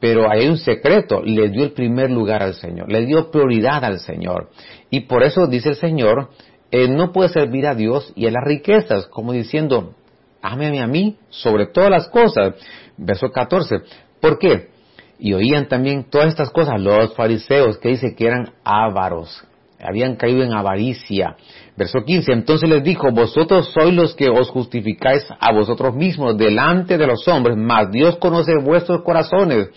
Pero 0.00 0.28
hay 0.28 0.48
un 0.48 0.58
secreto, 0.58 1.22
le 1.22 1.50
dio 1.50 1.62
el 1.62 1.70
primer 1.70 2.10
lugar 2.10 2.42
al 2.42 2.54
Señor, 2.54 2.90
le 2.90 3.06
dio 3.06 3.30
prioridad 3.30 3.84
al 3.84 4.00
Señor. 4.00 4.50
Y 4.90 5.02
por 5.02 5.22
eso 5.22 5.46
dice 5.46 5.68
el 5.68 5.76
Señor, 5.76 6.30
eh, 6.72 6.88
no 6.88 7.12
puede 7.12 7.28
servir 7.28 7.68
a 7.68 7.76
Dios 7.76 8.12
y 8.16 8.26
a 8.26 8.32
las 8.32 8.42
riquezas, 8.44 9.06
como 9.06 9.32
diciendo, 9.32 9.94
ámeme 10.42 10.80
a 10.80 10.88
mí 10.88 11.16
sobre 11.28 11.66
todas 11.66 11.90
las 11.90 12.08
cosas. 12.08 12.56
Verso 12.96 13.30
14. 13.30 13.76
¿Por 14.20 14.36
qué? 14.40 14.70
Y 15.16 15.32
oían 15.34 15.68
también 15.68 16.10
todas 16.10 16.26
estas 16.26 16.50
cosas 16.50 16.80
los 16.80 17.14
fariseos 17.14 17.78
que 17.78 17.90
dice 17.90 18.16
que 18.16 18.26
eran 18.26 18.52
ávaros, 18.64 19.46
habían 19.82 20.16
caído 20.16 20.42
en 20.42 20.52
avaricia. 20.52 21.36
Verso 21.76 22.00
15, 22.04 22.32
entonces 22.32 22.68
les 22.68 22.82
dijo, 22.82 23.10
vosotros 23.12 23.70
sois 23.72 23.94
los 23.94 24.14
que 24.14 24.28
os 24.28 24.48
justificáis 24.50 25.26
a 25.38 25.52
vosotros 25.52 25.94
mismos 25.94 26.36
delante 26.36 26.98
de 26.98 27.06
los 27.06 27.26
hombres, 27.28 27.56
mas 27.56 27.90
Dios 27.90 28.16
conoce 28.16 28.52
vuestros 28.62 29.02
corazones, 29.02 29.68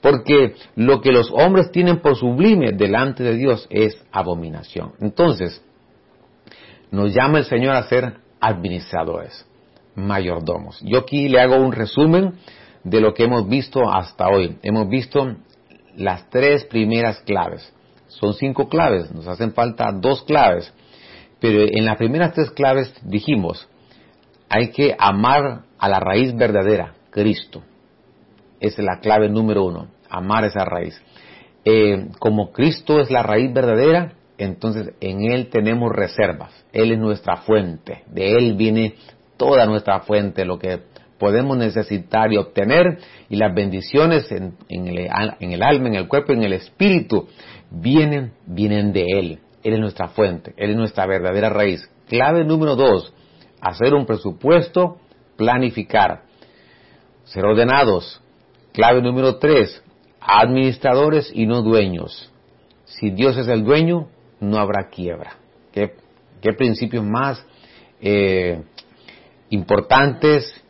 porque 0.00 0.54
lo 0.74 1.00
que 1.00 1.12
los 1.12 1.30
hombres 1.30 1.70
tienen 1.70 2.00
por 2.00 2.16
sublime 2.16 2.72
delante 2.72 3.22
de 3.22 3.36
Dios 3.36 3.66
es 3.70 3.96
abominación. 4.10 4.92
Entonces, 5.00 5.64
nos 6.90 7.14
llama 7.14 7.38
el 7.38 7.44
Señor 7.44 7.74
a 7.74 7.84
ser 7.84 8.14
administradores, 8.40 9.46
mayordomos. 9.94 10.80
Yo 10.84 10.98
aquí 10.98 11.28
le 11.28 11.40
hago 11.40 11.56
un 11.56 11.72
resumen 11.72 12.34
de 12.84 13.00
lo 13.00 13.14
que 13.14 13.24
hemos 13.24 13.48
visto 13.48 13.88
hasta 13.90 14.28
hoy. 14.28 14.58
Hemos 14.62 14.88
visto 14.88 15.36
las 15.96 16.28
tres 16.30 16.64
primeras 16.64 17.20
claves. 17.20 17.72
Son 18.20 18.34
cinco 18.34 18.68
claves, 18.68 19.10
nos 19.12 19.26
hacen 19.26 19.52
falta 19.52 19.90
dos 19.92 20.22
claves. 20.22 20.72
Pero 21.40 21.62
en 21.62 21.84
las 21.84 21.96
primeras 21.96 22.34
tres 22.34 22.50
claves 22.50 22.92
dijimos, 23.02 23.68
hay 24.48 24.70
que 24.70 24.94
amar 24.98 25.62
a 25.78 25.88
la 25.88 25.98
raíz 25.98 26.34
verdadera, 26.36 26.94
Cristo. 27.10 27.62
Esa 28.60 28.82
es 28.82 28.86
la 28.86 29.00
clave 29.00 29.28
número 29.28 29.64
uno, 29.64 29.88
amar 30.08 30.44
esa 30.44 30.64
raíz. 30.64 31.00
Eh, 31.64 32.08
como 32.18 32.52
Cristo 32.52 33.00
es 33.00 33.10
la 33.10 33.22
raíz 33.22 33.52
verdadera, 33.52 34.12
entonces 34.38 34.94
en 35.00 35.30
Él 35.30 35.48
tenemos 35.48 35.90
reservas. 35.90 36.52
Él 36.72 36.92
es 36.92 36.98
nuestra 36.98 37.38
fuente. 37.38 38.04
De 38.06 38.36
Él 38.36 38.54
viene 38.54 38.94
toda 39.36 39.66
nuestra 39.66 40.00
fuente, 40.00 40.44
lo 40.44 40.58
que 40.58 40.80
podemos 41.22 41.56
necesitar 41.56 42.32
y 42.32 42.36
obtener, 42.36 42.98
y 43.28 43.36
las 43.36 43.54
bendiciones 43.54 44.26
en, 44.32 44.56
el, 44.68 45.08
alma, 45.62 45.88
en 45.88 45.94
el 45.94 46.08
cuerpo, 46.08 46.32
en 46.32 46.42
el 46.42 46.52
espíritu, 46.52 47.28
vienen, 47.70 48.32
vienen 48.44 48.92
de 48.92 49.04
Él. 49.06 49.38
Él 49.62 49.74
es 49.74 49.78
nuestra 49.78 50.08
fuente, 50.08 50.52
Él 50.56 50.70
es 50.70 50.76
nuestra 50.76 51.06
verdadera 51.06 51.48
raíz. 51.48 51.88
Clave 52.08 52.44
número 52.44 52.74
dos, 52.74 53.14
hacer 53.60 53.94
un 53.94 54.04
presupuesto, 54.04 54.96
planificar, 55.36 56.22
ser 57.22 57.44
ordenados. 57.44 58.20
Clave 58.72 59.00
número 59.00 59.36
tres, 59.36 59.80
administradores 60.20 61.30
y 61.32 61.46
no 61.46 61.62
dueños. 61.62 62.32
Si 62.84 63.10
Dios 63.10 63.36
es 63.36 63.46
el 63.46 63.62
dueño, 63.62 64.08
no 64.40 64.58
habrá 64.58 64.88
quiebra. 64.88 65.36
¿Qué, 65.70 65.92
principios 66.58 67.04
más 67.04 67.46
eh, 68.00 68.60
importantes 69.50 70.61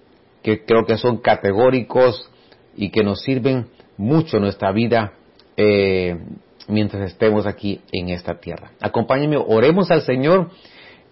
que 0.43 0.65
creo 0.65 0.85
que 0.85 0.97
son 0.97 1.19
categóricos 1.19 2.31
y 2.77 2.91
que 2.91 3.03
nos 3.03 3.23
sirven 3.23 3.67
mucho 3.97 4.37
en 4.37 4.43
nuestra 4.43 4.73
vida 4.73 5.13
eh, 5.57 6.19
mientras 6.69 7.11
estemos 7.11 7.47
aquí 7.47 7.81
en 7.93 8.09
esta 8.09 8.41
tierra. 8.41 8.73
Acompáñenme, 8.81 9.37
oremos 9.37 9.91
al 9.91 10.03
Señor 10.03 10.51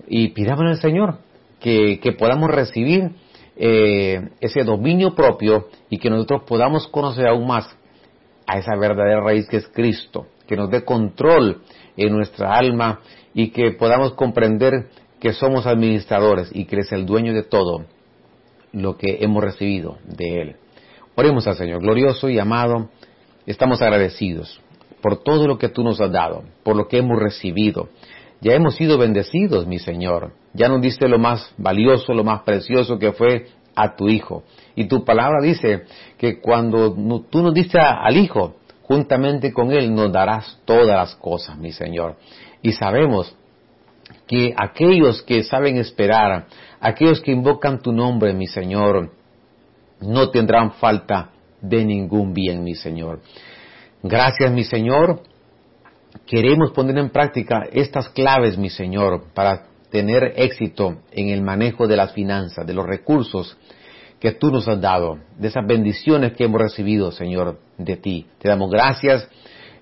y 0.06 0.28
pidámosle 0.28 0.70
al 0.70 0.80
Señor 0.80 1.18
que, 1.60 2.00
podamos 2.18 2.50
recibir 2.50 3.10
eh, 3.56 4.30
ese 4.40 4.64
dominio 4.64 5.14
propio 5.14 5.68
y 5.90 5.98
que 5.98 6.10
nosotros 6.10 6.42
podamos 6.46 6.88
conocer 6.88 7.26
aún 7.26 7.46
más 7.46 7.68
a 8.46 8.58
esa 8.58 8.74
verdadera 8.76 9.20
raíz 9.20 9.46
que 9.48 9.58
es 9.58 9.68
Cristo, 9.68 10.26
que 10.48 10.56
nos 10.56 10.70
dé 10.70 10.84
control 10.84 11.62
en 11.96 12.12
nuestra 12.12 12.56
alma 12.56 13.00
y 13.34 13.50
que 13.50 13.72
podamos 13.72 14.14
comprender 14.14 14.88
que 15.20 15.34
somos 15.34 15.66
administradores 15.66 16.50
y 16.52 16.64
que 16.64 16.78
es 16.78 16.90
el 16.92 17.04
dueño 17.04 17.34
de 17.34 17.42
todo 17.42 17.84
lo 18.72 18.96
que 18.96 19.18
hemos 19.20 19.42
recibido 19.42 19.98
de 20.04 20.42
Él. 20.42 20.56
Oremos 21.16 21.46
al 21.46 21.56
Señor, 21.56 21.80
glorioso 21.80 22.28
y 22.28 22.38
amado, 22.38 22.88
estamos 23.46 23.82
agradecidos 23.82 24.60
por 25.00 25.22
todo 25.22 25.46
lo 25.46 25.58
que 25.58 25.68
tú 25.68 25.82
nos 25.82 26.00
has 26.00 26.12
dado, 26.12 26.44
por 26.62 26.76
lo 26.76 26.88
que 26.88 26.98
hemos 26.98 27.18
recibido. 27.18 27.88
Ya 28.40 28.54
hemos 28.54 28.76
sido 28.76 28.96
bendecidos, 28.98 29.66
mi 29.66 29.78
Señor. 29.78 30.32
Ya 30.54 30.68
nos 30.68 30.80
diste 30.80 31.08
lo 31.08 31.18
más 31.18 31.52
valioso, 31.58 32.14
lo 32.14 32.24
más 32.24 32.42
precioso 32.42 32.98
que 32.98 33.12
fue 33.12 33.48
a 33.74 33.96
tu 33.96 34.08
Hijo. 34.08 34.44
Y 34.74 34.86
tu 34.86 35.04
palabra 35.04 35.40
dice 35.42 35.84
que 36.16 36.40
cuando 36.40 36.94
tú 37.30 37.42
nos 37.42 37.54
diste 37.54 37.78
al 37.78 38.16
Hijo, 38.16 38.56
juntamente 38.82 39.52
con 39.52 39.72
Él 39.72 39.94
nos 39.94 40.10
darás 40.12 40.58
todas 40.64 40.96
las 40.96 41.14
cosas, 41.16 41.58
mi 41.58 41.72
Señor. 41.72 42.16
Y 42.62 42.72
sabemos 42.72 43.36
que 44.30 44.54
aquellos 44.56 45.22
que 45.22 45.42
saben 45.42 45.76
esperar, 45.76 46.46
aquellos 46.80 47.20
que 47.20 47.32
invocan 47.32 47.80
tu 47.80 47.90
nombre, 47.90 48.32
mi 48.32 48.46
Señor, 48.46 49.10
no 50.00 50.30
tendrán 50.30 50.74
falta 50.74 51.32
de 51.60 51.84
ningún 51.84 52.32
bien, 52.32 52.62
mi 52.62 52.76
Señor. 52.76 53.22
Gracias, 54.04 54.52
mi 54.52 54.62
Señor. 54.62 55.24
Queremos 56.26 56.70
poner 56.70 56.96
en 56.98 57.10
práctica 57.10 57.64
estas 57.72 58.08
claves, 58.10 58.56
mi 58.56 58.70
Señor, 58.70 59.24
para 59.34 59.66
tener 59.90 60.34
éxito 60.36 60.98
en 61.10 61.30
el 61.30 61.42
manejo 61.42 61.88
de 61.88 61.96
las 61.96 62.12
finanzas, 62.12 62.64
de 62.64 62.72
los 62.72 62.86
recursos 62.86 63.58
que 64.20 64.30
tú 64.30 64.52
nos 64.52 64.68
has 64.68 64.80
dado, 64.80 65.18
de 65.38 65.48
esas 65.48 65.66
bendiciones 65.66 66.34
que 66.34 66.44
hemos 66.44 66.60
recibido, 66.60 67.10
Señor, 67.10 67.58
de 67.78 67.96
ti. 67.96 68.26
Te 68.38 68.48
damos 68.48 68.70
gracias. 68.70 69.28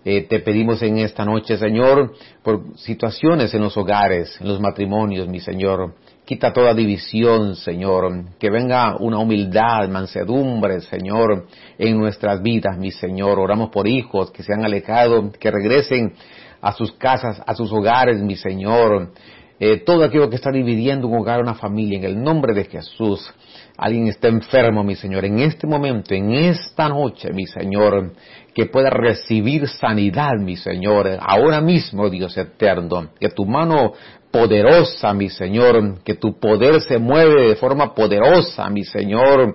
Eh, 0.05 0.23
te 0.23 0.41
pedimos 0.41 0.83
en 0.83 0.99
esta 0.99 1.25
noche, 1.25 1.57
Señor, 1.59 2.15
por 2.43 2.77
situaciones 2.79 3.53
en 3.55 3.63
los 3.63 3.77
hogares, 3.77 4.39
en 4.41 4.49
los 4.49 4.61
matrimonios, 4.61 5.29
mi 5.29 5.41
Señor, 5.41 5.95
Quita 6.29 6.53
toda 6.53 6.75
división, 6.75 7.57
Señor. 7.57 8.37
Que 8.39 8.51
venga 8.51 8.97
una 8.99 9.17
humildad, 9.19 9.89
mansedumbre, 9.89 10.83
Señor, 10.83 11.47
en 11.79 11.97
nuestras 11.97 12.43
vidas, 12.43 12.77
mi 12.77 12.91
Señor. 12.91 13.39
Oramos 13.39 13.71
por 13.71 13.89
hijos 13.89 14.31
que 14.31 14.43
se 14.43 14.53
han 14.53 14.63
alejado, 14.63 15.33
que 15.33 15.51
regresen 15.51 16.13
a 16.61 16.75
sus 16.75 16.93
casas, 16.93 17.41
a 17.47 17.55
sus 17.55 17.73
hogares, 17.73 18.21
mi 18.21 18.37
Señor. 18.37 19.15
Eh, 19.59 19.79
todo 19.79 20.05
aquello 20.05 20.29
que 20.29 20.37
está 20.37 20.51
dividiendo 20.51 21.09
un 21.09 21.19
hogar, 21.19 21.41
una 21.41 21.55
familia, 21.55 21.97
en 21.97 22.05
el 22.05 22.23
nombre 22.23 22.53
de 22.53 22.67
Jesús. 22.67 23.33
Alguien 23.79 24.09
está 24.09 24.27
enfermo, 24.27 24.83
mi 24.83 24.97
Señor, 24.97 25.25
en 25.25 25.39
este 25.39 25.69
momento, 25.69 26.13
en 26.13 26.33
esta 26.33 26.89
noche, 26.89 27.33
mi 27.33 27.47
Señor, 27.47 28.13
que 28.53 28.67
pueda 28.67 28.91
recibir 28.91 29.69
sanidad, 29.69 30.33
mi 30.41 30.57
Señor, 30.57 31.17
ahora 31.21 31.61
mismo, 31.61 32.11
Dios 32.11 32.37
eterno, 32.37 33.11
que 33.21 33.29
tu 33.29 33.47
mano 33.47 33.93
poderosa, 34.33 35.15
mi 35.15 35.29
Señor, 35.29 36.03
que 36.03 36.15
tu 36.15 36.41
poder 36.41 36.81
se 36.81 36.99
mueve 36.99 37.51
de 37.51 37.55
forma 37.55 37.95
poderosa, 37.95 38.69
mi 38.69 38.83
Señor, 38.83 39.55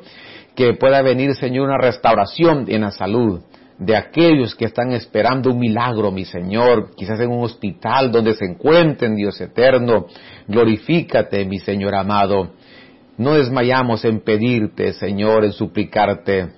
que 0.56 0.74
pueda 0.76 1.02
venir, 1.02 1.36
Señor, 1.36 1.68
una 1.68 1.78
restauración 1.78 2.64
en 2.70 2.80
la 2.80 2.92
salud 2.92 3.42
de 3.78 3.98
aquellos 3.98 4.56
que 4.56 4.66
están 4.66 4.92
esperando 4.92 5.52
un 5.52 5.60
milagro, 5.60 6.12
mi 6.12 6.24
Señor, 6.24 6.92
quizás 6.96 7.20
en 7.20 7.30
un 7.30 7.44
hospital 7.44 8.10
donde 8.10 8.36
se 8.36 8.46
encuentren, 8.46 9.18
Dios 9.18 9.42
eterno. 9.42 10.06
Glorifícate, 10.48 11.44
mi 11.44 11.60
Señor 11.60 11.94
amado. 11.94 12.52
No 13.18 13.36
desmayamos 13.36 14.04
en 14.06 14.22
pedirte, 14.22 14.94
Señor, 14.94 15.46
en 15.46 15.52
suplicarte 15.52 16.50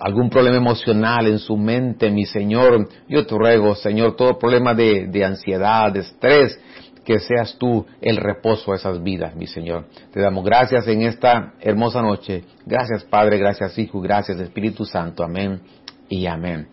algún 0.00 0.30
problema 0.30 0.56
emocional 0.56 1.26
en 1.26 1.38
su 1.38 1.56
mente, 1.56 2.10
mi 2.10 2.24
Señor. 2.24 2.88
Yo 3.08 3.26
te 3.26 3.36
ruego, 3.36 3.74
Señor, 3.74 4.16
todo 4.16 4.38
problema 4.38 4.74
de, 4.74 5.06
de 5.06 5.24
ansiedad, 5.24 5.92
de 5.92 6.00
estrés, 6.00 6.58
que 7.04 7.20
seas 7.20 7.56
tú 7.58 7.86
el 8.00 8.16
reposo 8.16 8.72
a 8.72 8.76
esas 8.76 9.02
vidas, 9.02 9.34
mi 9.36 9.46
Señor. 9.46 9.86
Te 10.12 10.20
damos 10.20 10.44
gracias 10.44 10.86
en 10.88 11.02
esta 11.02 11.54
hermosa 11.60 12.02
noche. 12.02 12.44
Gracias, 12.64 13.04
Padre, 13.04 13.38
gracias, 13.38 13.78
Hijo, 13.78 14.00
gracias, 14.00 14.38
Espíritu 14.40 14.84
Santo. 14.84 15.22
Amén 15.22 15.60
y 16.08 16.26
amén. 16.26 16.68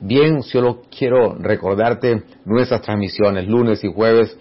Bien, 0.00 0.42
solo 0.42 0.82
quiero 0.96 1.34
recordarte 1.34 2.24
nuestras 2.44 2.82
transmisiones 2.82 3.46
lunes 3.46 3.84
y 3.84 3.92
jueves 3.92 4.36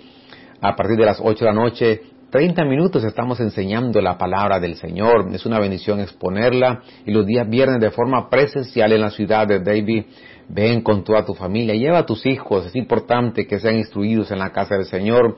a 0.62 0.76
partir 0.76 0.98
de 0.98 1.06
las 1.06 1.20
8 1.22 1.46
de 1.46 1.52
la 1.52 1.54
noche. 1.54 2.02
30 2.34 2.65
minutos 2.65 3.04
estamos 3.04 3.39
enseñando 3.41 4.02
la 4.02 4.17
palabra 4.17 4.60
del 4.60 4.74
Señor. 4.74 5.28
Es 5.36 5.46
una 5.46 5.60
bendición 5.60 6.00
exponerla. 6.00 6.82
Y 7.06 7.12
los 7.12 7.28
días 7.28 7.48
viernes 7.48 7.80
de 7.80 7.91
forma 7.91 8.28
presencial 8.28 8.91
en 8.91 9.02
la 9.02 9.12
ciudad 9.12 9.46
de 9.46 9.60
David. 9.60 10.06
Ven 10.50 10.82
con 10.82 11.04
toda 11.04 11.24
tu 11.24 11.36
familia. 11.36 11.76
Lleva 11.76 12.00
a 12.00 12.06
tus 12.08 12.26
hijos. 12.26 12.65
Es 12.65 12.76
importante 12.76 13.46
que 13.46 13.60
sean 13.60 13.76
instruidos 13.76 14.32
en 14.32 14.39
la 14.39 14.52
casa 14.52 14.74
del 14.74 14.86
Señor. 14.86 15.38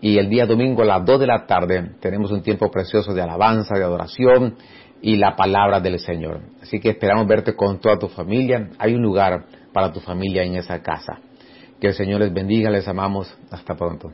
Y 0.00 0.16
el 0.18 0.30
día 0.30 0.46
domingo 0.46 0.82
a 0.82 0.84
las 0.84 1.04
2 1.04 1.18
de 1.18 1.26
la 1.26 1.44
tarde 1.44 1.96
tenemos 1.98 2.30
un 2.30 2.40
tiempo 2.40 2.70
precioso 2.70 3.12
de 3.12 3.20
alabanza, 3.20 3.74
de 3.76 3.82
adoración 3.82 4.54
y 5.02 5.16
la 5.16 5.34
palabra 5.34 5.80
del 5.80 5.98
Señor. 5.98 6.42
Así 6.62 6.78
que 6.78 6.90
esperamos 6.90 7.26
verte 7.26 7.56
con 7.56 7.80
toda 7.80 7.98
tu 7.98 8.06
familia. 8.06 8.70
Hay 8.78 8.94
un 8.94 9.02
lugar 9.02 9.46
para 9.72 9.92
tu 9.92 9.98
familia 9.98 10.44
en 10.44 10.54
esa 10.54 10.82
casa. 10.82 11.18
Que 11.80 11.88
el 11.88 11.94
Señor 11.94 12.20
les 12.20 12.32
bendiga, 12.32 12.70
les 12.70 12.86
amamos. 12.86 13.36
Hasta 13.50 13.74
pronto. 13.74 14.12